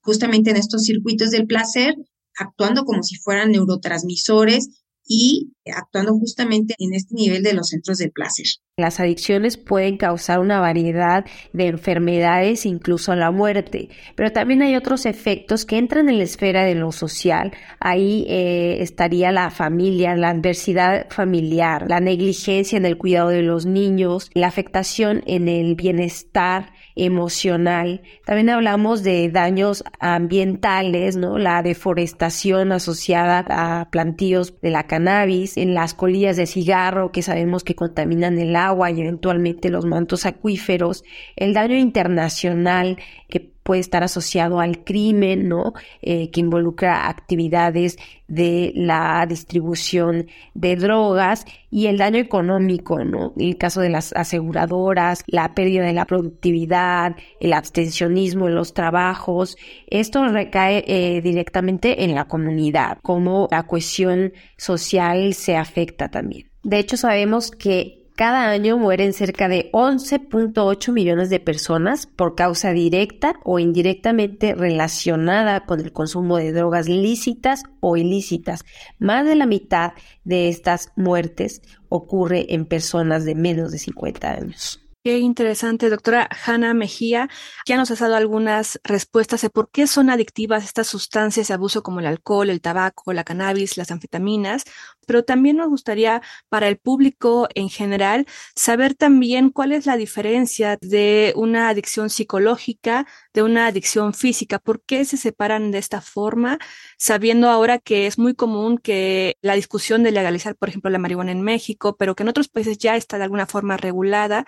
justamente 0.00 0.50
en 0.50 0.56
estos 0.56 0.84
circuitos 0.84 1.30
del 1.30 1.46
placer, 1.46 1.94
actuando 2.38 2.84
como 2.84 3.02
si 3.02 3.16
fueran 3.16 3.50
neurotransmisores 3.50 4.68
y 5.06 5.52
actuando 5.72 6.14
justamente 6.14 6.74
en 6.78 6.94
este 6.94 7.14
nivel 7.14 7.42
de 7.42 7.54
los 7.54 7.68
centros 7.68 7.98
de 7.98 8.10
placer. 8.10 8.46
Las 8.76 9.00
adicciones 9.00 9.56
pueden 9.56 9.96
causar 9.96 10.38
una 10.38 10.60
variedad 10.60 11.24
de 11.52 11.66
enfermedades, 11.66 12.64
incluso 12.64 13.14
la 13.16 13.32
muerte, 13.32 13.88
pero 14.14 14.30
también 14.30 14.62
hay 14.62 14.76
otros 14.76 15.04
efectos 15.04 15.64
que 15.64 15.78
entran 15.78 16.08
en 16.08 16.18
la 16.18 16.24
esfera 16.24 16.64
de 16.64 16.76
lo 16.76 16.92
social. 16.92 17.52
Ahí 17.80 18.24
eh, 18.28 18.78
estaría 18.80 19.32
la 19.32 19.50
familia, 19.50 20.14
la 20.14 20.30
adversidad 20.30 21.08
familiar, 21.10 21.86
la 21.88 21.98
negligencia 21.98 22.78
en 22.78 22.86
el 22.86 22.98
cuidado 22.98 23.30
de 23.30 23.42
los 23.42 23.66
niños, 23.66 24.30
la 24.34 24.46
afectación 24.46 25.22
en 25.26 25.48
el 25.48 25.74
bienestar 25.74 26.72
emocional. 26.94 28.02
También 28.24 28.50
hablamos 28.50 29.02
de 29.02 29.28
daños 29.30 29.84
ambientales, 30.00 31.16
¿no? 31.16 31.38
La 31.38 31.62
deforestación 31.62 32.72
asociada 32.72 33.44
a 33.48 33.90
plantíos 33.90 34.60
de 34.60 34.70
la 34.70 34.86
cannabis, 34.86 35.56
en 35.62 35.74
las 35.74 35.94
colillas 35.94 36.36
de 36.36 36.46
cigarro 36.46 37.12
que 37.12 37.22
sabemos 37.22 37.64
que 37.64 37.74
contaminan 37.74 38.38
el 38.38 38.56
agua 38.56 38.90
y 38.90 39.00
eventualmente 39.00 39.70
los 39.70 39.84
mantos 39.84 40.26
acuíferos, 40.26 41.04
el 41.36 41.54
daño 41.54 41.76
internacional 41.76 42.98
que 43.28 43.57
puede 43.68 43.82
estar 43.82 44.02
asociado 44.02 44.60
al 44.60 44.82
crimen, 44.82 45.46
¿no? 45.46 45.74
Eh, 46.00 46.30
que 46.30 46.40
involucra 46.40 47.06
actividades 47.06 47.98
de 48.26 48.72
la 48.74 49.26
distribución 49.28 50.26
de 50.54 50.76
drogas 50.76 51.44
y 51.70 51.88
el 51.88 51.98
daño 51.98 52.16
económico, 52.16 53.04
¿no? 53.04 53.34
El 53.36 53.58
caso 53.58 53.82
de 53.82 53.90
las 53.90 54.14
aseguradoras, 54.14 55.22
la 55.26 55.54
pérdida 55.54 55.84
de 55.84 55.92
la 55.92 56.06
productividad, 56.06 57.14
el 57.40 57.52
abstencionismo 57.52 58.48
en 58.48 58.54
los 58.54 58.72
trabajos, 58.72 59.58
esto 59.88 60.26
recae 60.28 60.84
eh, 60.86 61.20
directamente 61.20 62.04
en 62.04 62.14
la 62.14 62.24
comunidad, 62.24 62.96
como 63.02 63.48
la 63.50 63.66
cohesión 63.66 64.32
social 64.56 65.34
se 65.34 65.58
afecta 65.58 66.08
también. 66.08 66.48
De 66.62 66.78
hecho, 66.78 66.96
sabemos 66.96 67.50
que 67.50 67.97
cada 68.18 68.50
año 68.50 68.78
mueren 68.78 69.12
cerca 69.12 69.46
de 69.46 69.70
11.8 69.70 70.92
millones 70.92 71.30
de 71.30 71.38
personas 71.38 72.08
por 72.08 72.34
causa 72.34 72.72
directa 72.72 73.36
o 73.44 73.60
indirectamente 73.60 74.56
relacionada 74.56 75.60
con 75.66 75.78
el 75.78 75.92
consumo 75.92 76.36
de 76.36 76.50
drogas 76.50 76.88
lícitas 76.88 77.62
o 77.78 77.96
ilícitas. 77.96 78.64
Más 78.98 79.24
de 79.24 79.36
la 79.36 79.46
mitad 79.46 79.92
de 80.24 80.48
estas 80.48 80.90
muertes 80.96 81.62
ocurre 81.90 82.52
en 82.54 82.66
personas 82.66 83.24
de 83.24 83.36
menos 83.36 83.70
de 83.70 83.78
50 83.78 84.32
años. 84.32 84.87
Qué 85.08 85.16
interesante, 85.16 85.88
doctora 85.88 86.28
Hanna 86.44 86.74
Mejía. 86.74 87.30
Ya 87.64 87.78
nos 87.78 87.90
has 87.90 88.00
dado 88.00 88.14
algunas 88.14 88.78
respuestas 88.84 89.40
de 89.40 89.48
por 89.48 89.70
qué 89.70 89.86
son 89.86 90.10
adictivas 90.10 90.64
estas 90.64 90.86
sustancias 90.86 91.48
de 91.48 91.54
abuso 91.54 91.82
como 91.82 92.00
el 92.00 92.06
alcohol, 92.06 92.50
el 92.50 92.60
tabaco, 92.60 93.14
la 93.14 93.24
cannabis, 93.24 93.78
las 93.78 93.90
anfetaminas, 93.90 94.64
pero 95.06 95.24
también 95.24 95.56
nos 95.56 95.70
gustaría 95.70 96.20
para 96.50 96.68
el 96.68 96.76
público 96.76 97.48
en 97.54 97.70
general 97.70 98.26
saber 98.54 98.94
también 98.94 99.48
cuál 99.48 99.72
es 99.72 99.86
la 99.86 99.96
diferencia 99.96 100.76
de 100.82 101.32
una 101.36 101.70
adicción 101.70 102.10
psicológica 102.10 103.06
de 103.32 103.42
una 103.42 103.68
adicción 103.68 104.12
física, 104.12 104.58
por 104.58 104.82
qué 104.82 105.06
se 105.06 105.16
separan 105.16 105.70
de 105.70 105.78
esta 105.78 106.02
forma, 106.02 106.58
sabiendo 106.98 107.48
ahora 107.48 107.78
que 107.78 108.06
es 108.06 108.18
muy 108.18 108.34
común 108.34 108.76
que 108.76 109.38
la 109.40 109.54
discusión 109.54 110.02
de 110.02 110.10
legalizar, 110.10 110.56
por 110.56 110.68
ejemplo, 110.68 110.90
la 110.90 110.98
marihuana 110.98 111.32
en 111.32 111.42
México, 111.42 111.96
pero 111.96 112.14
que 112.14 112.24
en 112.24 112.28
otros 112.28 112.48
países 112.48 112.76
ya 112.76 112.96
está 112.96 113.16
de 113.16 113.24
alguna 113.24 113.46
forma 113.46 113.76
regulada. 113.78 114.44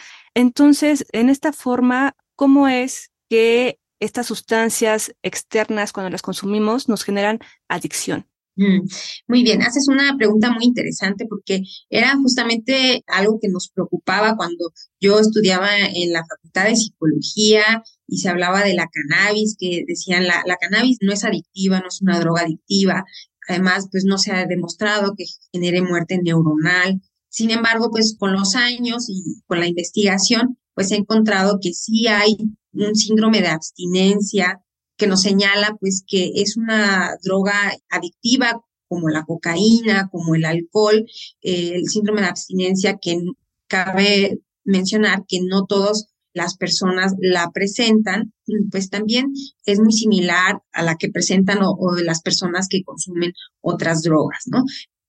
Entonces, 0.51 1.07
en 1.13 1.31
esta 1.31 1.53
forma, 1.53 2.17
¿cómo 2.35 2.67
es 2.67 3.13
que 3.29 3.79
estas 4.01 4.27
sustancias 4.27 5.15
externas, 5.23 5.93
cuando 5.93 6.11
las 6.11 6.23
consumimos, 6.23 6.89
nos 6.89 7.05
generan 7.05 7.39
adicción? 7.69 8.27
Mm, 8.57 8.81
muy 9.29 9.45
bien, 9.45 9.63
haces 9.63 9.87
una 9.89 10.17
pregunta 10.19 10.51
muy 10.51 10.65
interesante 10.65 11.25
porque 11.29 11.63
era 11.89 12.17
justamente 12.17 13.05
algo 13.07 13.39
que 13.41 13.49
nos 13.49 13.69
preocupaba 13.69 14.35
cuando 14.37 14.73
yo 15.01 15.21
estudiaba 15.21 15.69
en 15.79 16.13
la 16.13 16.25
Facultad 16.27 16.65
de 16.65 16.75
Psicología 16.75 17.63
y 18.09 18.19
se 18.19 18.29
hablaba 18.29 18.65
de 18.65 18.75
la 18.75 18.89
cannabis, 18.89 19.55
que 19.57 19.85
decían 19.87 20.27
la, 20.27 20.43
la 20.47 20.57
cannabis 20.57 20.99
no 21.01 21.13
es 21.13 21.23
adictiva, 21.23 21.79
no 21.79 21.87
es 21.87 22.03
una 22.03 22.19
droga 22.19 22.43
adictiva, 22.43 23.05
además 23.49 23.87
pues 23.89 24.05
no 24.05 24.19
se 24.19 24.33
ha 24.33 24.45
demostrado 24.47 25.15
que 25.17 25.27
genere 25.53 25.81
muerte 25.81 26.19
neuronal. 26.21 27.01
Sin 27.31 27.51
embargo, 27.51 27.91
pues 27.91 28.17
con 28.19 28.33
los 28.33 28.55
años 28.57 29.07
y 29.09 29.41
con 29.47 29.61
la 29.61 29.67
investigación, 29.67 30.59
pues 30.75 30.93
ha 30.93 30.97
encontrado 30.97 31.59
que 31.63 31.73
sí 31.73 32.07
hay 32.09 32.37
un 32.73 32.95
síndrome 32.95 33.41
de 33.41 33.49
abstinencia 33.49 34.61
que 34.97 35.07
nos 35.07 35.23
señala 35.23 35.77
pues 35.81 36.05
que 36.07 36.33
es 36.35 36.57
una 36.57 37.17
droga 37.23 37.55
adictiva 37.89 38.61
como 38.89 39.09
la 39.09 39.25
cocaína, 39.25 40.09
como 40.11 40.35
el 40.35 40.45
alcohol, 40.45 41.07
eh, 41.43 41.73
el 41.75 41.87
síndrome 41.87 42.23
de 42.23 42.27
abstinencia 42.27 42.99
que 43.01 43.19
cabe 43.69 44.41
mencionar 44.65 45.25
que 45.29 45.41
no 45.41 45.65
todas 45.65 46.09
las 46.33 46.57
personas 46.57 47.15
la 47.21 47.51
presentan, 47.51 48.33
pues 48.71 48.91
también 48.91 49.33
es 49.65 49.81
muy 49.81 49.93
similar 49.93 50.61
a 50.73 50.83
la 50.83 50.97
que 50.97 51.09
presentan 51.09 51.63
o, 51.63 51.77
o 51.79 51.95
de 51.95 52.05
las 52.05 52.21
personas 52.21 52.67
que 52.69 52.83
consumen 52.83 53.33
otras 53.61 54.03
drogas, 54.03 54.45
¿no? 54.47 54.65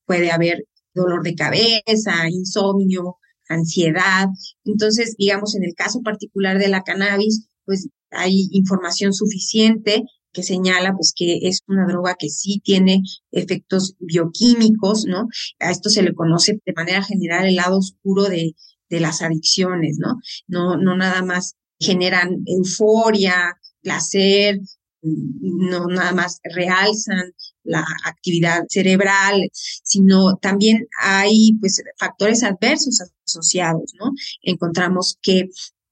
Puede 0.05 0.31
haber 0.31 0.65
dolor 0.93 1.23
de 1.23 1.35
cabeza, 1.35 2.29
insomnio, 2.29 3.17
ansiedad. 3.49 4.27
Entonces, 4.65 5.15
digamos, 5.17 5.55
en 5.55 5.63
el 5.63 5.75
caso 5.75 6.01
particular 6.01 6.57
de 6.59 6.69
la 6.69 6.83
cannabis, 6.83 7.47
pues 7.65 7.89
hay 8.11 8.49
información 8.51 9.13
suficiente 9.13 10.03
que 10.33 10.43
señala 10.43 10.93
pues 10.95 11.13
que 11.15 11.39
es 11.43 11.61
una 11.67 11.85
droga 11.85 12.15
que 12.17 12.29
sí 12.29 12.61
tiene 12.63 13.01
efectos 13.31 13.95
bioquímicos, 13.99 15.05
¿no? 15.05 15.27
A 15.59 15.71
esto 15.71 15.89
se 15.89 16.03
le 16.03 16.13
conoce 16.13 16.59
de 16.65 16.73
manera 16.73 17.03
general 17.03 17.45
el 17.45 17.55
lado 17.55 17.77
oscuro 17.77 18.23
de, 18.23 18.55
de 18.89 18.99
las 18.99 19.21
adicciones, 19.21 19.97
¿no? 19.99 20.19
No, 20.47 20.77
no 20.77 20.95
nada 20.95 21.21
más 21.23 21.55
generan 21.79 22.43
euforia, 22.45 23.57
placer, 23.81 24.59
no 25.01 25.87
nada 25.87 26.13
más 26.13 26.39
realzan 26.43 27.33
la 27.63 27.85
actividad 28.05 28.63
cerebral, 28.69 29.49
sino 29.53 30.37
también 30.37 30.87
hay 30.99 31.53
pues 31.59 31.81
factores 31.99 32.43
adversos 32.43 33.01
asociados, 33.25 33.93
¿no? 33.99 34.11
Encontramos 34.41 35.17
que 35.21 35.49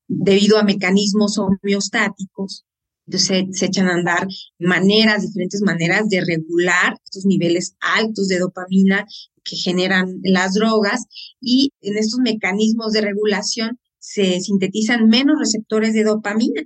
debido 0.08 0.58
a 0.58 0.64
mecanismos 0.64 1.38
homeostáticos. 1.38 2.66
Entonces 3.06 3.58
se, 3.58 3.66
echan 3.66 3.88
a 3.88 3.96
andar 3.96 4.28
maneras, 4.60 5.24
diferentes 5.24 5.62
maneras 5.62 6.10
de 6.10 6.22
regular 6.22 6.96
estos 7.04 7.26
niveles 7.26 7.76
altos 7.80 8.28
de 8.28 8.38
dopamina 8.38 9.06
que 9.44 9.56
generan 9.56 10.20
las 10.24 10.54
drogas 10.54 11.06
y 11.42 11.72
en 11.82 11.98
estos 11.98 12.20
mecanismos 12.20 12.92
de 12.92 13.02
regulación 13.02 13.80
se 13.98 14.40
sintetizan 14.42 15.08
menos 15.08 15.40
receptores 15.40 15.94
de 15.94 16.04
dopamina. 16.04 16.62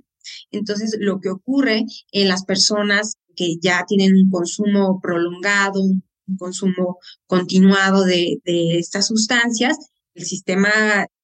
Entonces, 0.50 0.96
lo 0.98 1.20
que 1.20 1.30
ocurre 1.30 1.84
en 2.12 2.28
las 2.28 2.44
personas 2.44 3.14
que 3.36 3.56
ya 3.60 3.84
tienen 3.86 4.14
un 4.14 4.30
consumo 4.30 5.00
prolongado, 5.00 5.80
un 5.82 6.02
consumo 6.38 6.98
continuado 7.26 8.04
de, 8.04 8.38
de 8.44 8.78
estas 8.78 9.08
sustancias, 9.08 9.76
el 10.14 10.24
sistema 10.24 10.70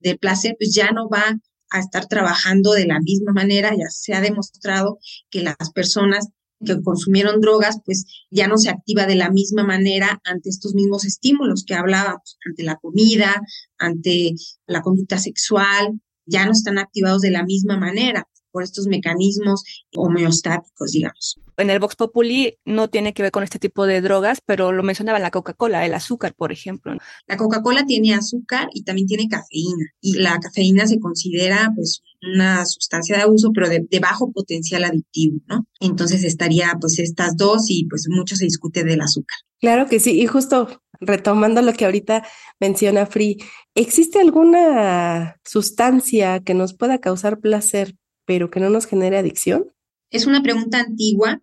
de 0.00 0.17
placer 0.17 0.57
pues 0.59 0.75
ya 0.75 0.90
no 0.90 1.09
va 1.09 1.38
a 1.71 1.79
estar 1.79 2.07
trabajando 2.07 2.73
de 2.73 2.87
la 2.87 3.00
misma 3.00 3.33
manera, 3.33 3.71
ya 3.71 3.88
se 3.88 4.12
ha 4.14 4.21
demostrado 4.21 4.99
que 5.31 5.43
las 5.43 5.71
personas 5.75 6.29
que 6.64 6.83
consumieron 6.83 7.40
drogas, 7.40 7.79
pues 7.85 8.05
ya 8.31 8.47
no 8.47 8.59
se 8.59 8.69
activa 8.69 9.07
de 9.07 9.14
la 9.14 9.31
misma 9.31 9.64
manera 9.64 10.21
ante 10.25 10.50
estos 10.50 10.75
mismos 10.75 11.05
estímulos 11.05 11.64
que 11.64 11.75
hablábamos, 11.75 12.38
ante 12.45 12.64
la 12.64 12.76
comida, 12.76 13.40
ante 13.79 14.35
la 14.67 14.83
conducta 14.83 15.19
sexual, 15.19 16.00
ya 16.26 16.45
no 16.45 16.52
están 16.52 16.79
activados 16.79 17.23
de 17.23 17.31
la 17.31 17.45
misma 17.45 17.79
manera 17.79 18.29
por 18.50 18.62
estos 18.62 18.87
mecanismos 18.87 19.62
homeostáticos, 19.97 20.92
digamos. 20.92 21.38
En 21.57 21.69
el 21.69 21.78
Vox 21.78 21.95
Populi 21.95 22.59
no 22.64 22.88
tiene 22.88 23.12
que 23.12 23.23
ver 23.23 23.33
con 23.33 23.42
este 23.42 23.59
tipo 23.59 23.87
de 23.87 24.00
drogas, 24.00 24.40
pero 24.45 24.73
lo 24.73 24.83
mencionaba 24.83 25.19
la 25.19 25.30
Coca-Cola, 25.30 25.85
el 25.85 25.92
azúcar, 25.92 26.35
por 26.35 26.52
ejemplo. 26.52 26.97
La 27.26 27.37
Coca-Cola 27.37 27.85
tiene 27.85 28.14
azúcar 28.14 28.69
y 28.73 28.83
también 28.83 29.07
tiene 29.07 29.28
cafeína. 29.28 29.85
Y 30.00 30.14
la 30.14 30.38
cafeína 30.40 30.87
se 30.87 30.99
considera 30.99 31.71
pues 31.75 32.02
una 32.23 32.64
sustancia 32.64 33.16
de 33.16 33.23
abuso, 33.23 33.50
pero 33.52 33.69
de, 33.69 33.87
de, 33.90 33.99
bajo 33.99 34.33
potencial 34.33 34.85
adictivo, 34.85 35.38
¿no? 35.49 35.66
Entonces 35.80 36.25
estaría 36.25 36.75
pues 36.80 36.99
estas 36.99 37.37
dos 37.37 37.66
y 37.69 37.85
pues 37.87 38.07
mucho 38.09 38.37
se 38.37 38.45
discute 38.45 38.85
del 38.85 39.00
azúcar. 39.02 39.38
Claro 39.61 39.87
que 39.87 40.00
sí, 40.00 40.19
y 40.19 40.26
justo 40.26 40.80
retomando 41.00 41.62
lo 41.62 41.73
que 41.73 41.87
ahorita 41.87 42.26
menciona 42.59 43.07
Free, 43.07 43.38
¿existe 43.75 44.21
alguna 44.21 45.37
sustancia 45.45 46.40
que 46.40 46.54
nos 46.54 46.75
pueda 46.75 46.99
causar 46.99 47.40
placer, 47.40 47.97
pero 48.30 48.49
que 48.49 48.60
no 48.60 48.70
nos 48.70 48.87
genere 48.87 49.18
adicción? 49.18 49.72
Es 50.08 50.25
una 50.25 50.40
pregunta 50.40 50.78
antigua. 50.78 51.42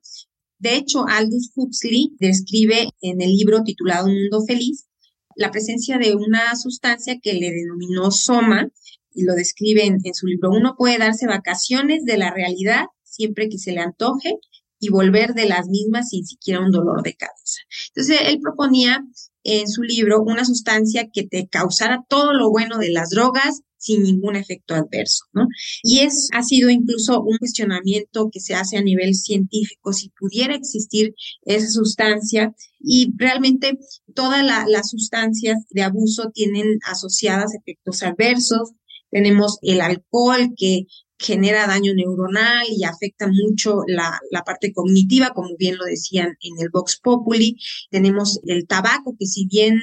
De 0.58 0.78
hecho, 0.78 1.06
Aldous 1.06 1.52
Huxley 1.54 2.16
describe 2.18 2.92
en 3.02 3.22
el 3.22 3.36
libro 3.36 3.62
titulado 3.64 4.06
Un 4.06 4.14
Mundo 4.14 4.46
Feliz 4.48 4.88
la 5.36 5.52
presencia 5.52 5.98
de 5.98 6.16
una 6.16 6.56
sustancia 6.56 7.20
que 7.22 7.34
le 7.34 7.52
denominó 7.52 8.10
soma 8.10 8.70
y 9.14 9.24
lo 9.26 9.34
describe 9.34 9.86
en, 9.86 9.98
en 10.02 10.14
su 10.14 10.28
libro. 10.28 10.50
Uno 10.50 10.76
puede 10.78 10.98
darse 10.98 11.28
vacaciones 11.28 12.06
de 12.06 12.18
la 12.18 12.32
realidad 12.34 12.86
siempre 13.04 13.50
que 13.50 13.58
se 13.58 13.74
le 13.74 13.82
antoje 13.82 14.36
y 14.80 14.88
volver 14.88 15.34
de 15.34 15.46
las 15.46 15.68
mismas 15.68 16.12
sin 16.12 16.26
siquiera 16.26 16.62
un 16.62 16.72
dolor 16.72 17.04
de 17.04 17.16
cabeza. 17.16 17.60
Entonces, 17.90 18.20
él 18.28 18.40
proponía 18.42 19.06
en 19.48 19.68
su 19.70 19.82
libro 19.82 20.22
una 20.22 20.44
sustancia 20.44 21.10
que 21.12 21.24
te 21.24 21.48
causara 21.48 22.04
todo 22.10 22.34
lo 22.34 22.52
bueno 22.52 22.78
de 22.78 22.92
las 22.92 23.10
drogas 23.10 23.62
sin 23.78 24.04
ningún 24.04 24.36
efecto 24.36 24.76
adverso, 24.76 25.24
¿no? 25.32 25.48
Y 25.84 26.00
es, 26.00 26.28
ha 26.34 26.44
sido 26.44 26.70
incluso 26.70 27.22
un 27.22 27.38
cuestionamiento 27.38 28.30
que 28.32 28.42
se 28.42 28.56
hace 28.56 28.76
a 28.76 28.82
nivel 28.82 29.16
científico 29.16 29.94
si 29.94 30.10
pudiera 30.10 30.54
existir 30.54 31.16
esa 31.44 31.70
sustancia 31.70 32.54
y 32.80 33.14
realmente 33.16 33.78
todas 34.14 34.44
las 34.44 34.90
sustancias 34.90 35.58
de 35.70 35.84
abuso 35.84 36.30
tienen 36.34 36.80
asociadas 36.84 37.54
efectos 37.56 38.04
adversos. 38.04 38.72
Tenemos 39.10 39.60
el 39.62 39.80
alcohol 39.80 40.54
que 40.58 40.88
genera 41.18 41.68
daño 41.68 41.94
neuronal 41.94 42.66
y 42.70 42.84
afecta 42.84 43.28
mucho 43.28 43.82
la, 43.88 44.20
la, 44.32 44.44
parte 44.44 44.72
cognitiva, 44.72 45.32
como 45.34 45.56
bien 45.58 45.78
lo 45.78 45.86
decían 45.86 46.38
en 46.42 46.54
el 46.60 46.70
Vox 46.70 47.00
Populi. 47.02 47.58
Tenemos 47.90 48.40
el 48.46 48.68
tabaco, 48.68 49.16
que 49.18 49.26
si 49.26 49.48
bien 49.48 49.80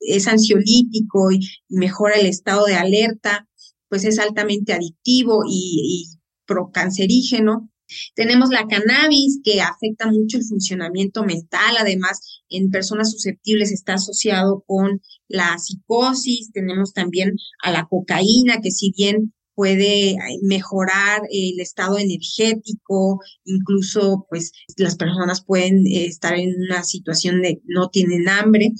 es 0.00 0.28
ansiolítico 0.28 1.32
y, 1.32 1.40
mejora 1.68 2.16
el 2.16 2.26
estado 2.26 2.66
de 2.66 2.74
alerta, 2.74 3.48
pues 3.88 4.04
es 4.04 4.18
altamente 4.18 4.72
adictivo 4.72 5.42
y, 5.48 6.08
y 6.12 6.18
procancerígeno. 6.46 7.70
Tenemos 8.14 8.50
la 8.50 8.66
cannabis, 8.66 9.40
que 9.42 9.60
afecta 9.60 10.10
mucho 10.10 10.38
el 10.38 10.44
funcionamiento 10.44 11.24
mental, 11.24 11.76
además 11.78 12.42
en 12.48 12.70
personas 12.70 13.12
susceptibles 13.12 13.72
está 13.72 13.94
asociado 13.94 14.64
con 14.66 15.00
la 15.28 15.58
psicosis. 15.58 16.50
Tenemos 16.52 16.92
también 16.92 17.34
a 17.62 17.70
la 17.70 17.86
cocaína, 17.86 18.60
que 18.60 18.70
si 18.70 18.92
bien 18.96 19.32
puede 19.54 20.10
eh, 20.10 20.18
mejorar 20.42 21.22
el 21.30 21.60
estado 21.60 21.98
energético, 21.98 23.20
incluso 23.44 24.26
pues 24.28 24.52
las 24.76 24.96
personas 24.96 25.44
pueden 25.44 25.86
eh, 25.86 26.06
estar 26.06 26.34
en 26.34 26.54
una 26.68 26.82
situación 26.84 27.42
de 27.42 27.60
no 27.64 27.88
tienen 27.88 28.28
hambre, 28.28 28.72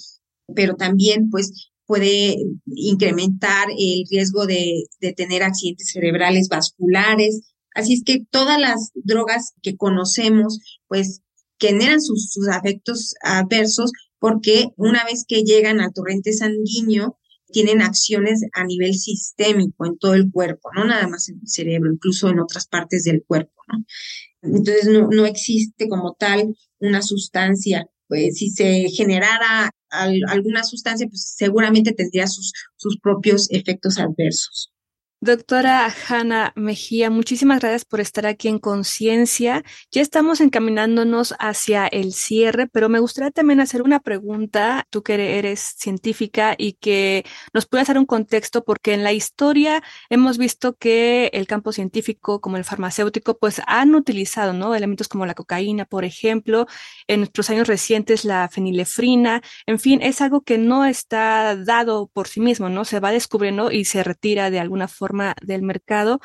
pero 0.55 0.77
también 0.77 1.31
pues 1.31 1.71
puede 1.87 2.37
incrementar 2.67 3.69
el 3.79 4.05
riesgo 4.11 4.47
de, 4.47 4.85
de 5.01 5.13
tener 5.13 5.43
accidentes 5.43 5.91
cerebrales 5.93 6.49
vasculares. 6.49 7.41
Así 7.75 7.95
es 7.95 8.03
que 8.05 8.25
todas 8.31 8.59
las 8.59 8.91
drogas 8.95 9.53
que 9.63 9.77
conocemos 9.77 10.61
pues 10.89 11.21
generan 11.59 12.01
sus, 12.01 12.31
sus 12.31 12.49
efectos 12.49 13.15
adversos 13.23 13.93
porque 14.19 14.69
una 14.77 15.05
vez 15.05 15.25
que 15.29 15.43
llegan 15.43 15.81
al 15.81 15.93
torrente 15.93 16.33
sanguíneo, 16.33 17.19
tienen 17.55 17.81
acciones 17.81 18.43
a 18.53 18.65
nivel 18.65 18.95
sistémico 18.95 19.87
en 19.87 19.97
todo 19.97 20.15
el 20.15 20.31
cuerpo, 20.31 20.71
no 20.75 20.85
nada 20.85 21.07
más 21.07 21.29
en 21.29 21.37
el 21.41 21.49
cerebro, 21.49 21.93
incluso 21.93 22.29
en 22.29 22.41
otras 22.41 22.67
partes 22.67 23.05
del 23.05 23.23
cuerpo, 23.25 23.63
¿no? 23.69 23.85
Entonces 24.43 24.89
no, 24.89 25.09
no 25.09 25.25
existe 25.25 25.89
como 25.89 26.15
tal 26.19 26.55
una 26.81 27.01
sustancia, 27.01 27.87
pues 28.09 28.37
si 28.37 28.51
se 28.51 28.91
generara 28.91 29.71
alguna 29.89 30.65
sustancia, 30.65 31.07
pues 31.07 31.35
seguramente 31.37 31.93
tendría 31.93 32.27
sus, 32.27 32.53
sus 32.77 32.99
propios 32.99 33.49
efectos 33.51 33.99
adversos. 33.99 34.74
Doctora 35.25 35.91
Hanna 36.07 36.53
Mejía, 36.55 37.09
muchísimas 37.09 37.61
gracias 37.61 37.87
por 37.87 38.03
estar 38.03 38.27
aquí 38.27 38.49
en 38.49 38.59
Conciencia. 38.59 39.65
Ya 39.91 40.03
estamos 40.03 40.43
encaminándonos 40.43 41.35
hacia 41.39 41.87
el 41.87 42.13
cierre, 42.13 42.67
pero 42.67 42.91
me 42.91 42.99
gustaría 42.99 43.31
también 43.31 43.59
hacer 43.61 43.81
una 43.81 44.01
pregunta, 44.01 44.87
tú 44.91 45.03
que 45.03 45.39
eres 45.39 45.77
científica 45.79 46.55
y 46.59 46.75
que 46.75 47.25
nos 47.55 47.65
puedas 47.65 47.89
dar 47.89 47.97
un 47.97 48.05
contexto, 48.05 48.65
porque 48.65 48.93
en 48.93 49.03
la 49.03 49.15
historia 49.15 49.83
hemos 50.11 50.37
visto 50.37 50.77
que 50.77 51.31
el 51.33 51.47
campo 51.47 51.73
científico, 51.73 52.43
como 52.43 52.59
el 52.59 52.65
farmacéutico, 52.65 53.39
pues 53.39 53.63
han 53.67 53.95
utilizado, 53.95 54.53
¿no? 54.53 54.75
Elementos 54.75 55.09
como 55.09 55.25
la 55.25 55.33
cocaína, 55.33 55.87
por 55.87 56.05
ejemplo, 56.05 56.67
en 57.09 57.21
nuestros 57.21 57.49
años 57.49 57.67
recientes 57.67 58.27
la 58.27 58.51
fenilefrina, 58.51 59.41
en 59.65 59.79
fin, 59.79 60.03
es 60.03 60.21
algo 60.21 60.43
que 60.43 60.59
no 60.59 60.85
está 60.85 61.57
dado 61.57 62.09
por 62.13 62.29
sí 62.29 62.41
mismo, 62.41 62.69
¿no? 62.69 62.85
Se 62.85 63.01
va 63.01 63.11
descubriendo 63.11 63.71
y 63.71 63.87
se 63.87 64.05
retira 64.05 64.51
de 64.51 64.61
alguna 64.61 64.87
forma 64.87 65.14
del 65.43 65.63
mercado. 65.63 66.21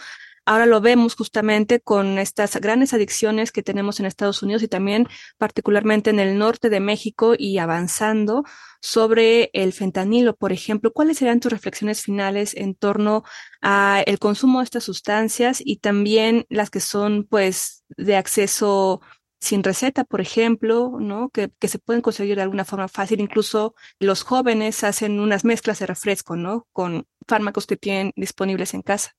Ahora 0.49 0.65
lo 0.65 0.82
vemos 0.82 1.15
justamente 1.15 1.80
con 1.80 2.17
estas 2.17 2.56
grandes 2.56 2.93
adicciones 2.95 3.52
que 3.52 3.62
tenemos 3.62 3.99
en 3.99 4.08
Estados 4.08 4.41
Unidos 4.41 4.63
y 4.63 4.67
también 4.67 5.08
particularmente 5.38 6.10
en 6.10 6.19
el 6.19 6.39
norte 6.39 6.71
de 6.71 6.80
México 6.80 7.36
y 7.38 7.60
avanzando 7.60 8.43
sobre 8.82 9.52
el 9.54 9.73
fentanilo, 9.73 10.36
por 10.36 10.52
ejemplo. 10.52 10.91
¿Cuáles 10.91 11.19
serían 11.19 11.39
tus 11.39 11.52
reflexiones 11.52 12.02
finales 12.02 12.56
en 12.56 12.73
torno 12.73 13.23
a 13.62 14.02
el 14.08 14.17
consumo 14.17 14.58
de 14.58 14.63
estas 14.63 14.86
sustancias 14.86 15.62
y 15.63 15.78
también 15.78 16.47
las 16.49 16.71
que 16.71 16.80
son 16.80 17.28
pues 17.30 17.84
de 17.89 18.15
acceso 18.15 19.02
sin 19.39 19.63
receta, 19.63 20.04
por 20.04 20.21
ejemplo, 20.21 20.97
¿no? 20.99 21.30
Que, 21.30 21.49
se 21.67 21.80
pueden 21.80 22.02
conseguir 22.02 22.36
de 22.36 22.41
alguna 22.41 22.65
forma 22.65 22.88
fácil. 22.88 23.21
Incluso 23.21 23.73
los 23.99 24.23
jóvenes 24.23 24.84
hacen 24.84 25.19
unas 25.19 25.45
mezclas 25.45 25.80
de 25.80 25.88
refresco, 25.88 26.36
¿no? 26.36 26.67
Con 26.73 27.08
fármacos 27.28 27.65
que 27.65 27.78
tienen 27.78 28.12
disponibles 28.15 28.73
en 28.73 28.82
casa. 28.82 29.15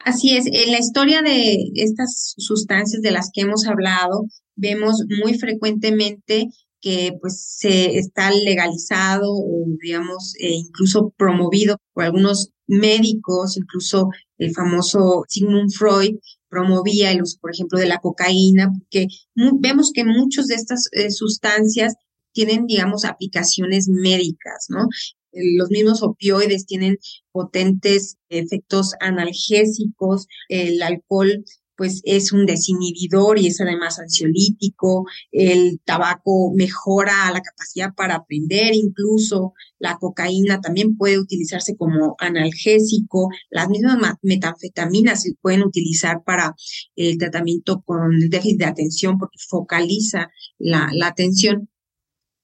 Así 0.00 0.36
es, 0.36 0.46
en 0.46 0.72
la 0.72 0.78
historia 0.78 1.22
de 1.22 1.56
estas 1.76 2.34
sustancias 2.36 3.00
de 3.00 3.10
las 3.10 3.30
que 3.32 3.42
hemos 3.42 3.66
hablado, 3.66 4.26
vemos 4.54 5.02
muy 5.22 5.38
frecuentemente 5.38 6.48
que 6.80 7.16
pues 7.18 7.42
se 7.42 7.96
está 7.96 8.30
legalizado 8.30 9.32
o 9.32 9.64
digamos 9.80 10.34
eh, 10.38 10.50
incluso 10.50 11.14
promovido 11.16 11.78
por 11.94 12.04
algunos 12.04 12.50
médicos, 12.66 13.56
incluso 13.56 14.10
el 14.36 14.52
famoso 14.52 15.24
Sigmund 15.26 15.72
Freud 15.72 16.16
promovía 16.54 17.10
el 17.10 17.22
uso, 17.22 17.38
por 17.40 17.52
ejemplo, 17.52 17.78
de 17.80 17.86
la 17.86 17.98
cocaína, 17.98 18.70
porque 18.72 19.08
vemos 19.34 19.90
que 19.92 20.04
muchas 20.04 20.46
de 20.46 20.54
estas 20.54 20.88
eh, 20.92 21.10
sustancias 21.10 21.94
tienen, 22.32 22.66
digamos, 22.66 23.04
aplicaciones 23.04 23.88
médicas, 23.88 24.66
¿no? 24.68 24.86
Los 25.32 25.70
mismos 25.70 26.02
opioides 26.02 26.64
tienen 26.64 26.96
potentes 27.32 28.18
efectos 28.28 28.92
analgésicos, 29.00 30.28
el 30.48 30.80
alcohol 30.80 31.44
pues 31.76 32.00
es 32.04 32.32
un 32.32 32.46
desinhibidor 32.46 33.38
y 33.38 33.48
es 33.48 33.60
además 33.60 33.98
ansiolítico, 33.98 35.06
el 35.32 35.80
tabaco 35.84 36.52
mejora 36.54 37.30
la 37.32 37.40
capacidad 37.40 37.94
para 37.94 38.16
aprender 38.16 38.74
incluso, 38.74 39.54
la 39.78 39.96
cocaína 39.98 40.60
también 40.60 40.96
puede 40.96 41.18
utilizarse 41.18 41.76
como 41.76 42.16
analgésico, 42.18 43.28
las 43.50 43.68
mismas 43.68 44.14
metanfetaminas 44.22 45.22
se 45.22 45.34
pueden 45.40 45.62
utilizar 45.62 46.22
para 46.24 46.54
el 46.96 47.18
tratamiento 47.18 47.82
con 47.84 48.14
el 48.14 48.30
déficit 48.30 48.58
de 48.58 48.66
atención 48.66 49.18
porque 49.18 49.38
focaliza 49.48 50.30
la, 50.58 50.88
la 50.92 51.08
atención. 51.08 51.68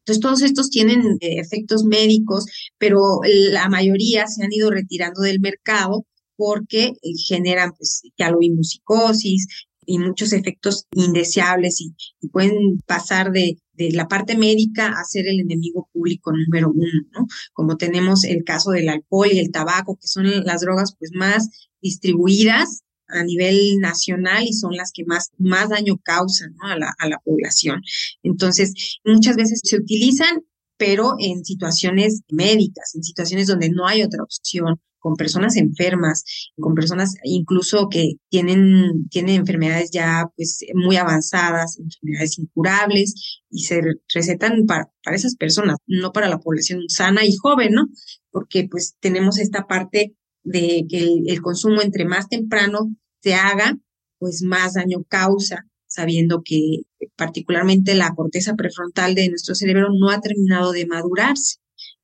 Entonces, 0.01 0.23
todos 0.23 0.43
estos 0.43 0.71
tienen 0.71 1.19
eh, 1.21 1.39
efectos 1.39 1.85
médicos, 1.85 2.47
pero 2.79 3.21
la 3.53 3.69
mayoría 3.69 4.27
se 4.27 4.45
han 4.45 4.53
ido 4.53 4.71
retirando 4.71 5.21
del 5.23 5.41
mercado 5.41 6.07
porque 6.41 6.87
eh, 6.87 7.13
generan, 7.29 7.73
pues, 7.77 8.01
ya 8.17 8.31
lo 8.31 8.39
vimos, 8.39 8.71
psicosis, 8.71 9.47
y 9.85 9.99
muchos 9.99 10.33
efectos 10.33 10.87
indeseables 10.93 11.81
y, 11.81 11.95
pueden 12.29 12.79
pasar 12.87 13.31
de, 13.33 13.59
de, 13.75 13.91
la 13.93 14.09
parte 14.09 14.39
médica 14.39 14.89
a 14.89 15.05
ser 15.05 15.27
el 15.27 15.41
enemigo 15.41 15.89
público 15.93 16.33
número 16.33 16.71
uno, 16.71 17.03
¿no? 17.13 17.27
Como 17.53 17.77
tenemos 17.77 18.25
el 18.25 18.43
caso 18.45 18.71
del 18.71 18.89
alcohol 18.89 19.29
y 19.31 19.39
el 19.39 19.51
tabaco, 19.51 19.99
que 20.01 20.07
son 20.07 20.27
las 20.45 20.63
drogas 20.63 20.95
pues 20.99 21.11
más 21.15 21.69
distribuidas 21.83 22.83
a 23.09 23.23
nivel 23.25 23.79
nacional 23.81 24.45
y 24.45 24.53
son 24.55 24.77
las 24.77 24.93
que 24.93 25.05
más, 25.05 25.31
más 25.39 25.69
daño 25.69 25.99
causan 26.03 26.55
a, 26.63 26.79
la, 26.79 26.95
a 26.99 27.09
la 27.09 27.19
población. 27.19 27.83
Entonces, 28.23 29.01
muchas 29.05 29.37
veces 29.37 29.61
se 29.63 29.77
utilizan, 29.77 30.43
pero 30.77 31.17
en 31.19 31.45
situaciones 31.45 32.23
médicas, 32.31 32.95
en 32.95 33.03
situaciones 33.03 33.49
donde 33.49 33.69
no 33.69 33.87
hay 33.87 34.03
otra 34.03 34.23
opción, 34.23 34.81
con 35.01 35.17
personas 35.17 35.57
enfermas, 35.57 36.25
con 36.57 36.75
personas 36.75 37.15
incluso 37.25 37.89
que 37.89 38.13
tienen, 38.29 39.09
tienen 39.11 39.41
enfermedades 39.41 39.91
ya 39.91 40.27
pues 40.37 40.61
muy 40.75 40.97
avanzadas, 40.97 41.79
enfermedades 41.79 42.39
incurables 42.39 43.41
y 43.51 43.65
se 43.65 43.83
recetan 44.15 44.67
para, 44.67 44.89
para 45.03 45.17
esas 45.17 45.35
personas, 45.35 45.77
no 45.87 46.13
para 46.13 46.29
la 46.29 46.39
población 46.39 46.83
sana 46.89 47.25
y 47.25 47.35
joven, 47.35 47.73
¿no? 47.73 47.89
Porque 48.31 48.69
pues 48.71 48.95
tenemos 49.01 49.39
esta 49.39 49.67
parte 49.67 50.15
de 50.43 50.87
que 50.89 51.07
el, 51.27 51.43
consumo 51.43 51.83
entre 51.83 52.05
más 52.05 52.29
temprano 52.29 52.95
se 53.23 53.35
haga, 53.35 53.77
pues 54.19 54.43
más 54.43 54.75
daño 54.75 55.05
causa, 55.09 55.67
sabiendo 55.87 56.43
que 56.45 56.83
particularmente 57.17 57.95
la 57.95 58.15
corteza 58.15 58.55
prefrontal 58.55 59.15
de 59.15 59.29
nuestro 59.29 59.55
cerebro 59.55 59.89
no 59.93 60.11
ha 60.11 60.21
terminado 60.21 60.73
de 60.73 60.87
madurarse. 60.87 61.57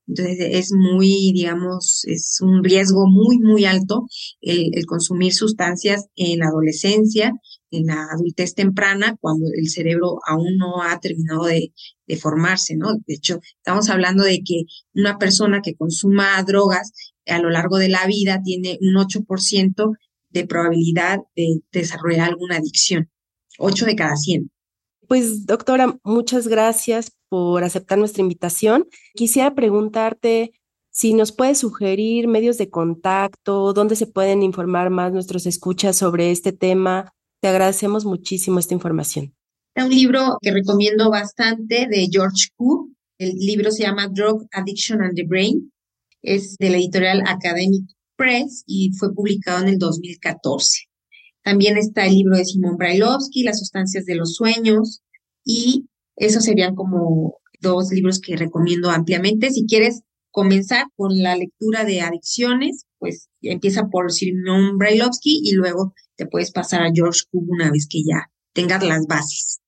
Entonces 0.06 0.36
es 0.40 0.72
muy, 0.72 1.32
digamos, 1.32 2.04
es 2.06 2.38
un 2.40 2.62
riesgo 2.62 3.06
muy, 3.08 3.38
muy 3.38 3.64
alto 3.64 4.06
el, 4.40 4.70
consumir 4.86 5.32
sustancias 5.32 6.06
en 6.14 6.38
la 6.40 6.46
adolescencia, 6.46 7.32
en 7.70 7.86
la 7.86 8.06
adultez 8.12 8.54
temprana, 8.54 9.16
cuando 9.20 9.46
el 9.52 9.68
cerebro 9.68 10.18
aún 10.26 10.56
no 10.58 10.82
ha 10.82 11.00
terminado 11.00 11.44
de, 11.44 11.72
de 12.06 12.16
formarse, 12.16 12.76
¿no? 12.76 12.94
De 13.06 13.14
hecho, 13.14 13.40
estamos 13.56 13.90
hablando 13.90 14.22
de 14.22 14.42
que 14.44 14.62
una 14.94 15.18
persona 15.18 15.60
que 15.62 15.74
consuma 15.74 16.42
drogas 16.44 16.92
a 17.26 17.40
lo 17.40 17.50
largo 17.50 17.78
de 17.78 17.88
la 17.88 18.06
vida 18.06 18.40
tiene 18.44 18.78
un 18.80 18.94
8% 18.94 19.92
de 20.30 20.46
probabilidad 20.46 21.18
de 21.34 21.60
desarrollar 21.72 22.28
alguna 22.28 22.56
adicción. 22.56 23.10
8 23.58 23.86
de 23.86 23.96
cada 23.96 24.16
100. 24.16 24.50
Pues 25.08 25.46
doctora, 25.46 25.98
muchas 26.04 26.48
gracias 26.48 27.12
por 27.28 27.64
aceptar 27.64 27.98
nuestra 27.98 28.22
invitación. 28.22 28.88
Quisiera 29.14 29.54
preguntarte 29.54 30.52
si 30.90 31.14
nos 31.14 31.32
puedes 31.32 31.58
sugerir 31.58 32.28
medios 32.28 32.58
de 32.58 32.70
contacto, 32.70 33.72
dónde 33.72 33.96
se 33.96 34.06
pueden 34.06 34.42
informar 34.42 34.90
más 34.90 35.12
nuestros 35.12 35.46
escuchas 35.46 35.96
sobre 35.96 36.30
este 36.30 36.52
tema. 36.52 37.12
Te 37.40 37.48
agradecemos 37.48 38.04
muchísimo 38.04 38.58
esta 38.58 38.74
información. 38.74 39.34
Un 39.76 39.90
libro 39.90 40.38
que 40.40 40.52
recomiendo 40.52 41.10
bastante 41.10 41.86
de 41.86 42.08
George 42.10 42.48
Koo. 42.56 42.90
El 43.18 43.34
libro 43.36 43.70
se 43.70 43.82
llama 43.82 44.08
Drug 44.08 44.46
Addiction 44.52 45.02
and 45.02 45.14
the 45.14 45.24
Brain 45.24 45.70
es 46.26 46.56
de 46.58 46.70
la 46.70 46.76
editorial 46.76 47.22
Academic 47.26 47.84
Press 48.16 48.64
y 48.66 48.92
fue 48.98 49.14
publicado 49.14 49.62
en 49.62 49.68
el 49.68 49.78
2014. 49.78 50.85
También 51.46 51.78
está 51.78 52.04
el 52.06 52.14
libro 52.14 52.36
de 52.36 52.44
Simón 52.44 52.76
Brailovsky, 52.76 53.44
Las 53.44 53.60
sustancias 53.60 54.04
de 54.04 54.16
los 54.16 54.34
sueños, 54.34 55.04
y 55.44 55.86
esos 56.16 56.42
serían 56.42 56.74
como 56.74 57.38
dos 57.60 57.92
libros 57.92 58.20
que 58.20 58.34
recomiendo 58.34 58.90
ampliamente. 58.90 59.52
Si 59.52 59.64
quieres 59.64 60.00
comenzar 60.32 60.86
con 60.96 61.16
la 61.22 61.36
lectura 61.36 61.84
de 61.84 62.00
adicciones, 62.00 62.86
pues 62.98 63.28
empieza 63.42 63.86
por 63.86 64.10
Simón 64.10 64.76
Brailovsky 64.76 65.42
y 65.44 65.52
luego 65.52 65.94
te 66.16 66.26
puedes 66.26 66.50
pasar 66.50 66.82
a 66.82 66.90
George 66.92 67.20
Kub 67.30 67.48
una 67.48 67.70
vez 67.70 67.86
que 67.88 68.02
ya 68.02 68.28
tengas 68.52 68.82
las 68.82 69.06
bases. 69.06 69.60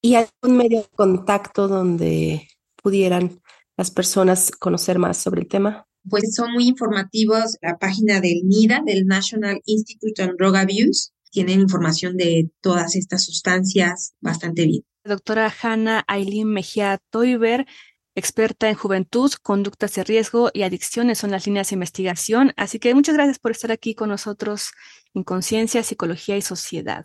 ¿Y 0.00 0.14
algún 0.14 0.56
medio 0.56 0.78
de 0.78 0.88
contacto 0.96 1.68
donde 1.68 2.48
pudieran 2.82 3.42
las 3.76 3.90
personas 3.90 4.50
conocer 4.52 4.98
más 4.98 5.18
sobre 5.18 5.42
el 5.42 5.48
tema? 5.48 5.86
pues 6.08 6.34
son 6.34 6.52
muy 6.52 6.68
informativos. 6.68 7.56
La 7.60 7.78
página 7.78 8.20
del 8.20 8.42
NIDA, 8.44 8.80
del 8.86 9.06
National 9.06 9.60
Institute 9.66 10.22
on 10.22 10.36
Drug 10.36 10.56
Abuse, 10.56 11.10
tienen 11.30 11.60
información 11.60 12.16
de 12.16 12.50
todas 12.60 12.96
estas 12.96 13.24
sustancias 13.24 14.14
bastante 14.20 14.66
bien. 14.66 14.82
doctora 15.04 15.52
Hanna 15.62 16.04
Aileen 16.08 16.48
Mejía 16.48 16.98
Toiber, 17.10 17.66
experta 18.14 18.68
en 18.68 18.74
juventud, 18.74 19.30
conductas 19.42 19.94
de 19.94 20.04
riesgo 20.04 20.50
y 20.52 20.62
adicciones 20.62 21.18
son 21.18 21.30
las 21.30 21.46
líneas 21.46 21.70
de 21.70 21.74
investigación. 21.74 22.52
Así 22.56 22.78
que 22.78 22.94
muchas 22.94 23.14
gracias 23.14 23.38
por 23.38 23.52
estar 23.52 23.70
aquí 23.70 23.94
con 23.94 24.08
nosotros 24.08 24.72
en 25.14 25.22
Conciencia, 25.22 25.82
Psicología 25.82 26.36
y 26.36 26.42
Sociedad. 26.42 27.04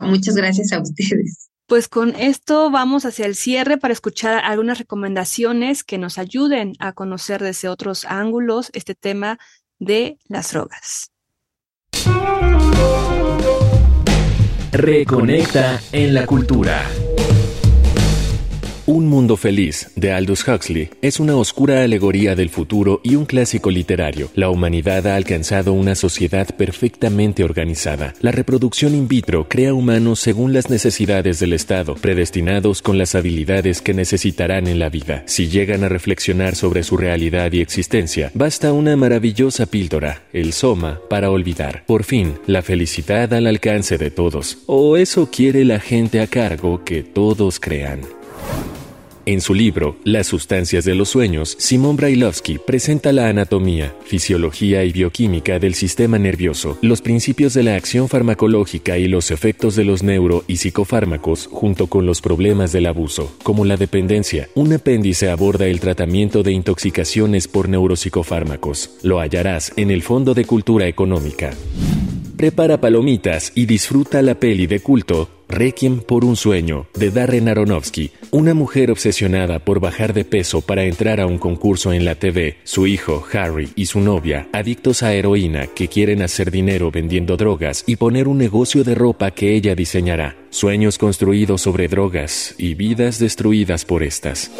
Muchas 0.00 0.34
gracias 0.34 0.72
a 0.72 0.80
ustedes. 0.80 1.48
Pues 1.66 1.86
con 1.86 2.14
esto 2.16 2.70
vamos 2.70 3.04
hacia 3.04 3.26
el 3.26 3.34
cierre 3.34 3.76
para 3.76 3.92
escuchar 3.92 4.42
algunas 4.42 4.78
recomendaciones 4.78 5.84
que 5.84 5.98
nos 5.98 6.16
ayuden 6.16 6.72
a 6.78 6.94
conocer 6.94 7.42
desde 7.42 7.68
otros 7.68 8.06
ángulos 8.06 8.70
este 8.72 8.94
tema 8.94 9.38
de 9.78 10.18
las 10.28 10.52
drogas. 10.52 11.12
Reconecta 14.72 15.80
en 15.92 16.14
la 16.14 16.24
cultura. 16.26 16.82
Un 18.88 19.06
mundo 19.06 19.36
feliz 19.36 19.90
de 19.96 20.12
Aldous 20.12 20.48
Huxley 20.48 20.88
es 21.02 21.20
una 21.20 21.36
oscura 21.36 21.82
alegoría 21.82 22.34
del 22.34 22.48
futuro 22.48 23.02
y 23.04 23.16
un 23.16 23.26
clásico 23.26 23.70
literario. 23.70 24.30
La 24.34 24.48
humanidad 24.48 25.06
ha 25.08 25.16
alcanzado 25.16 25.74
una 25.74 25.94
sociedad 25.94 26.48
perfectamente 26.56 27.44
organizada. 27.44 28.14
La 28.22 28.32
reproducción 28.32 28.94
in 28.94 29.06
vitro 29.06 29.46
crea 29.46 29.74
humanos 29.74 30.20
según 30.20 30.54
las 30.54 30.70
necesidades 30.70 31.38
del 31.38 31.52
Estado, 31.52 31.96
predestinados 31.96 32.80
con 32.80 32.96
las 32.96 33.14
habilidades 33.14 33.82
que 33.82 33.92
necesitarán 33.92 34.66
en 34.68 34.78
la 34.78 34.88
vida. 34.88 35.22
Si 35.26 35.48
llegan 35.48 35.84
a 35.84 35.90
reflexionar 35.90 36.56
sobre 36.56 36.82
su 36.82 36.96
realidad 36.96 37.52
y 37.52 37.60
existencia, 37.60 38.30
basta 38.32 38.72
una 38.72 38.96
maravillosa 38.96 39.66
píldora, 39.66 40.22
el 40.32 40.54
soma, 40.54 40.98
para 41.10 41.30
olvidar. 41.30 41.84
Por 41.84 42.04
fin, 42.04 42.38
la 42.46 42.62
felicidad 42.62 43.34
al 43.34 43.48
alcance 43.48 43.98
de 43.98 44.10
todos. 44.10 44.60
O 44.64 44.96
eso 44.96 45.28
quiere 45.30 45.66
la 45.66 45.78
gente 45.78 46.22
a 46.22 46.26
cargo 46.26 46.84
que 46.86 47.02
todos 47.02 47.60
crean. 47.60 48.17
En 49.28 49.42
su 49.42 49.52
libro 49.52 49.98
Las 50.04 50.26
sustancias 50.26 50.86
de 50.86 50.94
los 50.94 51.10
sueños, 51.10 51.54
Simón 51.58 51.96
Brailovsky 51.96 52.56
presenta 52.56 53.12
la 53.12 53.28
anatomía, 53.28 53.94
fisiología 54.06 54.84
y 54.84 54.92
bioquímica 54.92 55.58
del 55.58 55.74
sistema 55.74 56.18
nervioso, 56.18 56.78
los 56.80 57.02
principios 57.02 57.52
de 57.52 57.62
la 57.62 57.74
acción 57.74 58.08
farmacológica 58.08 58.96
y 58.96 59.06
los 59.06 59.30
efectos 59.30 59.76
de 59.76 59.84
los 59.84 60.02
neuro 60.02 60.44
y 60.46 60.56
psicofármacos 60.56 61.46
junto 61.52 61.88
con 61.88 62.06
los 62.06 62.22
problemas 62.22 62.72
del 62.72 62.86
abuso, 62.86 63.30
como 63.42 63.66
la 63.66 63.76
dependencia. 63.76 64.48
Un 64.54 64.72
apéndice 64.72 65.28
aborda 65.28 65.66
el 65.66 65.78
tratamiento 65.78 66.42
de 66.42 66.52
intoxicaciones 66.52 67.48
por 67.48 67.68
neuropsicofármacos. 67.68 68.92
Lo 69.02 69.20
hallarás 69.20 69.74
en 69.76 69.90
el 69.90 70.00
Fondo 70.00 70.32
de 70.32 70.46
Cultura 70.46 70.86
Económica. 70.86 71.50
Prepara 72.38 72.80
palomitas 72.80 73.52
y 73.54 73.66
disfruta 73.66 74.22
la 74.22 74.36
peli 74.36 74.66
de 74.66 74.80
culto 74.80 75.28
Requiem 75.48 76.00
por 76.00 76.26
un 76.26 76.36
sueño, 76.36 76.86
de 76.94 77.10
Darren 77.10 77.48
Aronofsky, 77.48 78.12
una 78.30 78.52
mujer 78.52 78.90
obsesionada 78.90 79.58
por 79.58 79.80
bajar 79.80 80.12
de 80.12 80.26
peso 80.26 80.60
para 80.60 80.84
entrar 80.84 81.20
a 81.20 81.26
un 81.26 81.38
concurso 81.38 81.92
en 81.92 82.04
la 82.04 82.16
TV, 82.16 82.58
su 82.64 82.86
hijo, 82.86 83.24
Harry, 83.32 83.70
y 83.74 83.86
su 83.86 84.00
novia, 84.00 84.48
adictos 84.52 85.02
a 85.02 85.14
heroína 85.14 85.66
que 85.68 85.88
quieren 85.88 86.20
hacer 86.20 86.50
dinero 86.50 86.90
vendiendo 86.90 87.36
drogas 87.38 87.82
y 87.86 87.96
poner 87.96 88.28
un 88.28 88.36
negocio 88.36 88.84
de 88.84 88.94
ropa 88.94 89.30
que 89.30 89.54
ella 89.54 89.74
diseñará. 89.74 90.36
Sueños 90.50 90.98
construidos 90.98 91.62
sobre 91.62 91.88
drogas 91.88 92.54
y 92.58 92.74
vidas 92.74 93.18
destruidas 93.18 93.86
por 93.86 94.02
estas. 94.02 94.50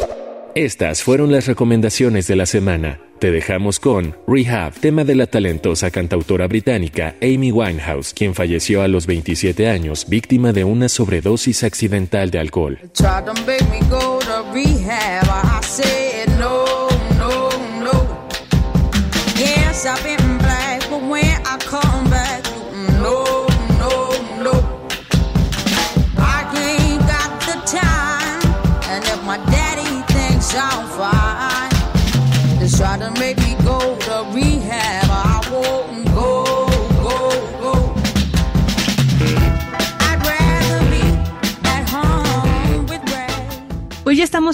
Estas 0.55 1.03
fueron 1.03 1.31
las 1.31 1.45
recomendaciones 1.45 2.25
de 2.27 2.35
la 2.35 2.47
semana. 2.47 2.99
Te 3.19 3.29
dejamos 3.31 3.79
con 3.79 4.15
Rehab, 4.27 4.73
tema 4.73 5.03
de 5.03 5.13
la 5.13 5.27
talentosa 5.27 5.91
cantautora 5.91 6.47
británica 6.47 7.15
Amy 7.21 7.51
Winehouse, 7.51 8.13
quien 8.13 8.33
falleció 8.33 8.81
a 8.81 8.87
los 8.87 9.05
27 9.05 9.69
años 9.69 10.07
víctima 10.09 10.51
de 10.51 10.63
una 10.63 10.89
sobredosis 10.89 11.63
accidental 11.63 12.31
de 12.31 12.39
alcohol. 12.39 12.79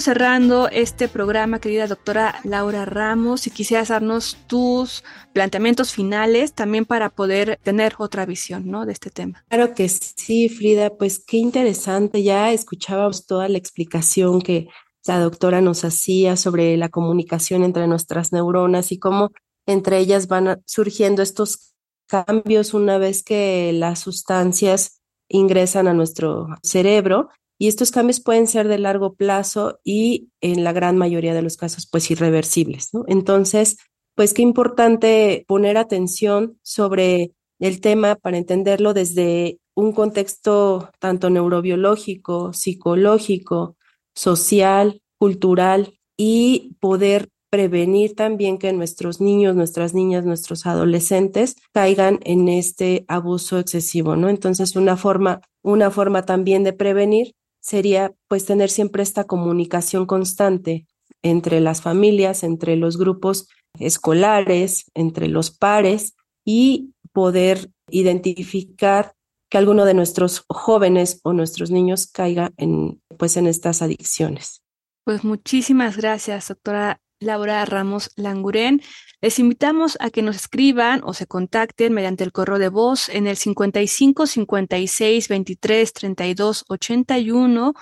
Cerrando 0.06 0.68
este 0.68 1.08
programa, 1.08 1.58
querida 1.58 1.88
doctora 1.88 2.36
Laura 2.44 2.84
Ramos, 2.84 3.48
y 3.48 3.50
quisieras 3.50 3.88
darnos 3.88 4.36
tus 4.46 5.02
planteamientos 5.32 5.92
finales 5.92 6.52
también 6.52 6.84
para 6.84 7.10
poder 7.10 7.58
tener 7.64 7.96
otra 7.98 8.24
visión, 8.24 8.70
¿no? 8.70 8.86
De 8.86 8.92
este 8.92 9.10
tema. 9.10 9.44
Claro 9.48 9.74
que 9.74 9.88
sí, 9.88 10.48
Frida, 10.48 10.96
pues 10.96 11.24
qué 11.26 11.38
interesante. 11.38 12.22
Ya 12.22 12.52
escuchábamos 12.52 13.26
toda 13.26 13.48
la 13.48 13.58
explicación 13.58 14.40
que 14.40 14.68
la 15.08 15.18
doctora 15.18 15.60
nos 15.60 15.84
hacía 15.84 16.36
sobre 16.36 16.76
la 16.76 16.88
comunicación 16.88 17.64
entre 17.64 17.88
nuestras 17.88 18.32
neuronas 18.32 18.92
y 18.92 19.00
cómo 19.00 19.32
entre 19.66 19.98
ellas 19.98 20.28
van 20.28 20.62
surgiendo 20.66 21.20
estos 21.20 21.74
cambios 22.06 22.74
una 22.74 22.98
vez 22.98 23.24
que 23.24 23.72
las 23.72 23.98
sustancias 23.98 25.00
ingresan 25.28 25.88
a 25.88 25.94
nuestro 25.94 26.46
cerebro 26.62 27.28
y 27.58 27.68
estos 27.68 27.90
cambios 27.90 28.20
pueden 28.20 28.46
ser 28.46 28.68
de 28.68 28.78
largo 28.78 29.14
plazo 29.14 29.80
y 29.84 30.28
en 30.40 30.64
la 30.64 30.72
gran 30.72 30.96
mayoría 30.98 31.34
de 31.34 31.42
los 31.42 31.56
casos 31.56 31.88
pues 31.90 32.10
irreversibles. 32.10 32.90
Entonces, 33.06 33.78
pues 34.14 34.34
qué 34.34 34.42
importante 34.42 35.44
poner 35.46 35.76
atención 35.76 36.58
sobre 36.62 37.32
el 37.58 37.80
tema 37.80 38.16
para 38.16 38.38
entenderlo 38.38 38.94
desde 38.94 39.58
un 39.74 39.92
contexto 39.92 40.90
tanto 40.98 41.30
neurobiológico, 41.30 42.52
psicológico, 42.52 43.76
social, 44.14 45.02
cultural 45.18 45.98
y 46.16 46.76
poder 46.80 47.28
prevenir 47.50 48.14
también 48.14 48.58
que 48.58 48.72
nuestros 48.72 49.20
niños, 49.20 49.54
nuestras 49.54 49.94
niñas, 49.94 50.24
nuestros 50.24 50.66
adolescentes 50.66 51.56
caigan 51.72 52.18
en 52.24 52.48
este 52.48 53.04
abuso 53.08 53.58
excesivo, 53.58 54.16
¿no? 54.16 54.28
Entonces, 54.28 54.76
una 54.76 54.96
forma, 54.96 55.40
una 55.62 55.90
forma 55.90 56.22
también 56.22 56.64
de 56.64 56.72
prevenir 56.72 57.34
sería 57.66 58.14
pues 58.28 58.46
tener 58.46 58.70
siempre 58.70 59.02
esta 59.02 59.24
comunicación 59.24 60.06
constante 60.06 60.86
entre 61.22 61.60
las 61.60 61.82
familias, 61.82 62.44
entre 62.44 62.76
los 62.76 62.96
grupos 62.96 63.48
escolares, 63.80 64.84
entre 64.94 65.26
los 65.26 65.50
pares 65.50 66.14
y 66.44 66.94
poder 67.12 67.70
identificar 67.90 69.14
que 69.50 69.58
alguno 69.58 69.84
de 69.84 69.94
nuestros 69.94 70.44
jóvenes 70.48 71.20
o 71.24 71.32
nuestros 71.32 71.72
niños 71.72 72.06
caiga 72.06 72.52
en 72.56 73.00
pues 73.18 73.36
en 73.36 73.48
estas 73.48 73.82
adicciones. 73.82 74.62
Pues 75.04 75.24
muchísimas 75.24 75.96
gracias, 75.96 76.48
doctora 76.48 77.00
Laura 77.20 77.64
Ramos 77.64 78.10
Languren. 78.16 78.82
Les 79.20 79.38
invitamos 79.38 79.96
a 80.00 80.10
que 80.10 80.22
nos 80.22 80.36
escriban 80.36 81.00
o 81.04 81.14
se 81.14 81.26
contacten 81.26 81.92
mediante 81.92 82.24
el 82.24 82.32
correo 82.32 82.58
de 82.58 82.68
voz 82.68 83.08
en 83.08 83.26
el 83.26 83.36
55 83.36 84.26
56 84.26 85.28
23 85.28 85.92
32 85.92 86.64
81 86.68 87.74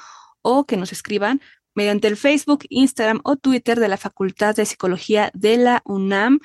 o 0.42 0.64
que 0.64 0.76
nos 0.76 0.92
escriban 0.92 1.40
mediante 1.74 2.08
el 2.08 2.16
Facebook, 2.16 2.64
Instagram 2.68 3.20
o 3.24 3.36
Twitter 3.36 3.80
de 3.80 3.88
la 3.88 3.96
Facultad 3.96 4.54
de 4.54 4.66
Psicología 4.66 5.30
de 5.34 5.56
la 5.56 5.82
UNAM. 5.84 6.40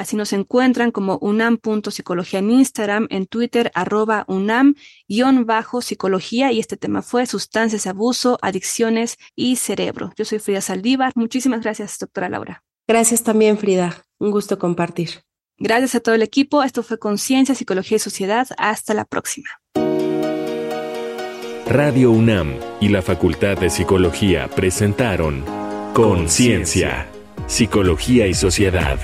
Así 0.00 0.16
nos 0.16 0.32
encuentran 0.32 0.90
como 0.92 1.18
unam.psicología 1.18 2.38
en 2.38 2.50
Instagram, 2.50 3.06
en 3.10 3.26
Twitter, 3.26 3.70
arroba 3.74 4.24
unam-psicología. 4.28 6.52
Y 6.52 6.58
este 6.58 6.78
tema 6.78 7.02
fue 7.02 7.26
sustancias, 7.26 7.86
abuso, 7.86 8.38
adicciones 8.40 9.18
y 9.36 9.56
cerebro. 9.56 10.14
Yo 10.16 10.24
soy 10.24 10.38
Frida 10.38 10.62
Saldívar. 10.62 11.12
Muchísimas 11.16 11.60
gracias, 11.60 11.98
doctora 11.98 12.30
Laura. 12.30 12.62
Gracias 12.88 13.22
también, 13.22 13.58
Frida. 13.58 14.02
Un 14.18 14.30
gusto 14.30 14.58
compartir. 14.58 15.20
Gracias 15.58 15.96
a 15.96 16.00
todo 16.00 16.14
el 16.14 16.22
equipo. 16.22 16.62
Esto 16.62 16.82
fue 16.82 16.98
Conciencia, 16.98 17.54
Psicología 17.54 17.96
y 17.96 18.00
Sociedad. 18.00 18.48
Hasta 18.56 18.94
la 18.94 19.04
próxima. 19.04 19.50
Radio 21.66 22.10
UNAM 22.10 22.54
y 22.80 22.88
la 22.88 23.02
Facultad 23.02 23.58
de 23.58 23.68
Psicología 23.68 24.48
presentaron 24.48 25.44
Conciencia, 25.92 27.06
Psicología 27.46 28.26
y 28.26 28.32
Sociedad. 28.32 28.98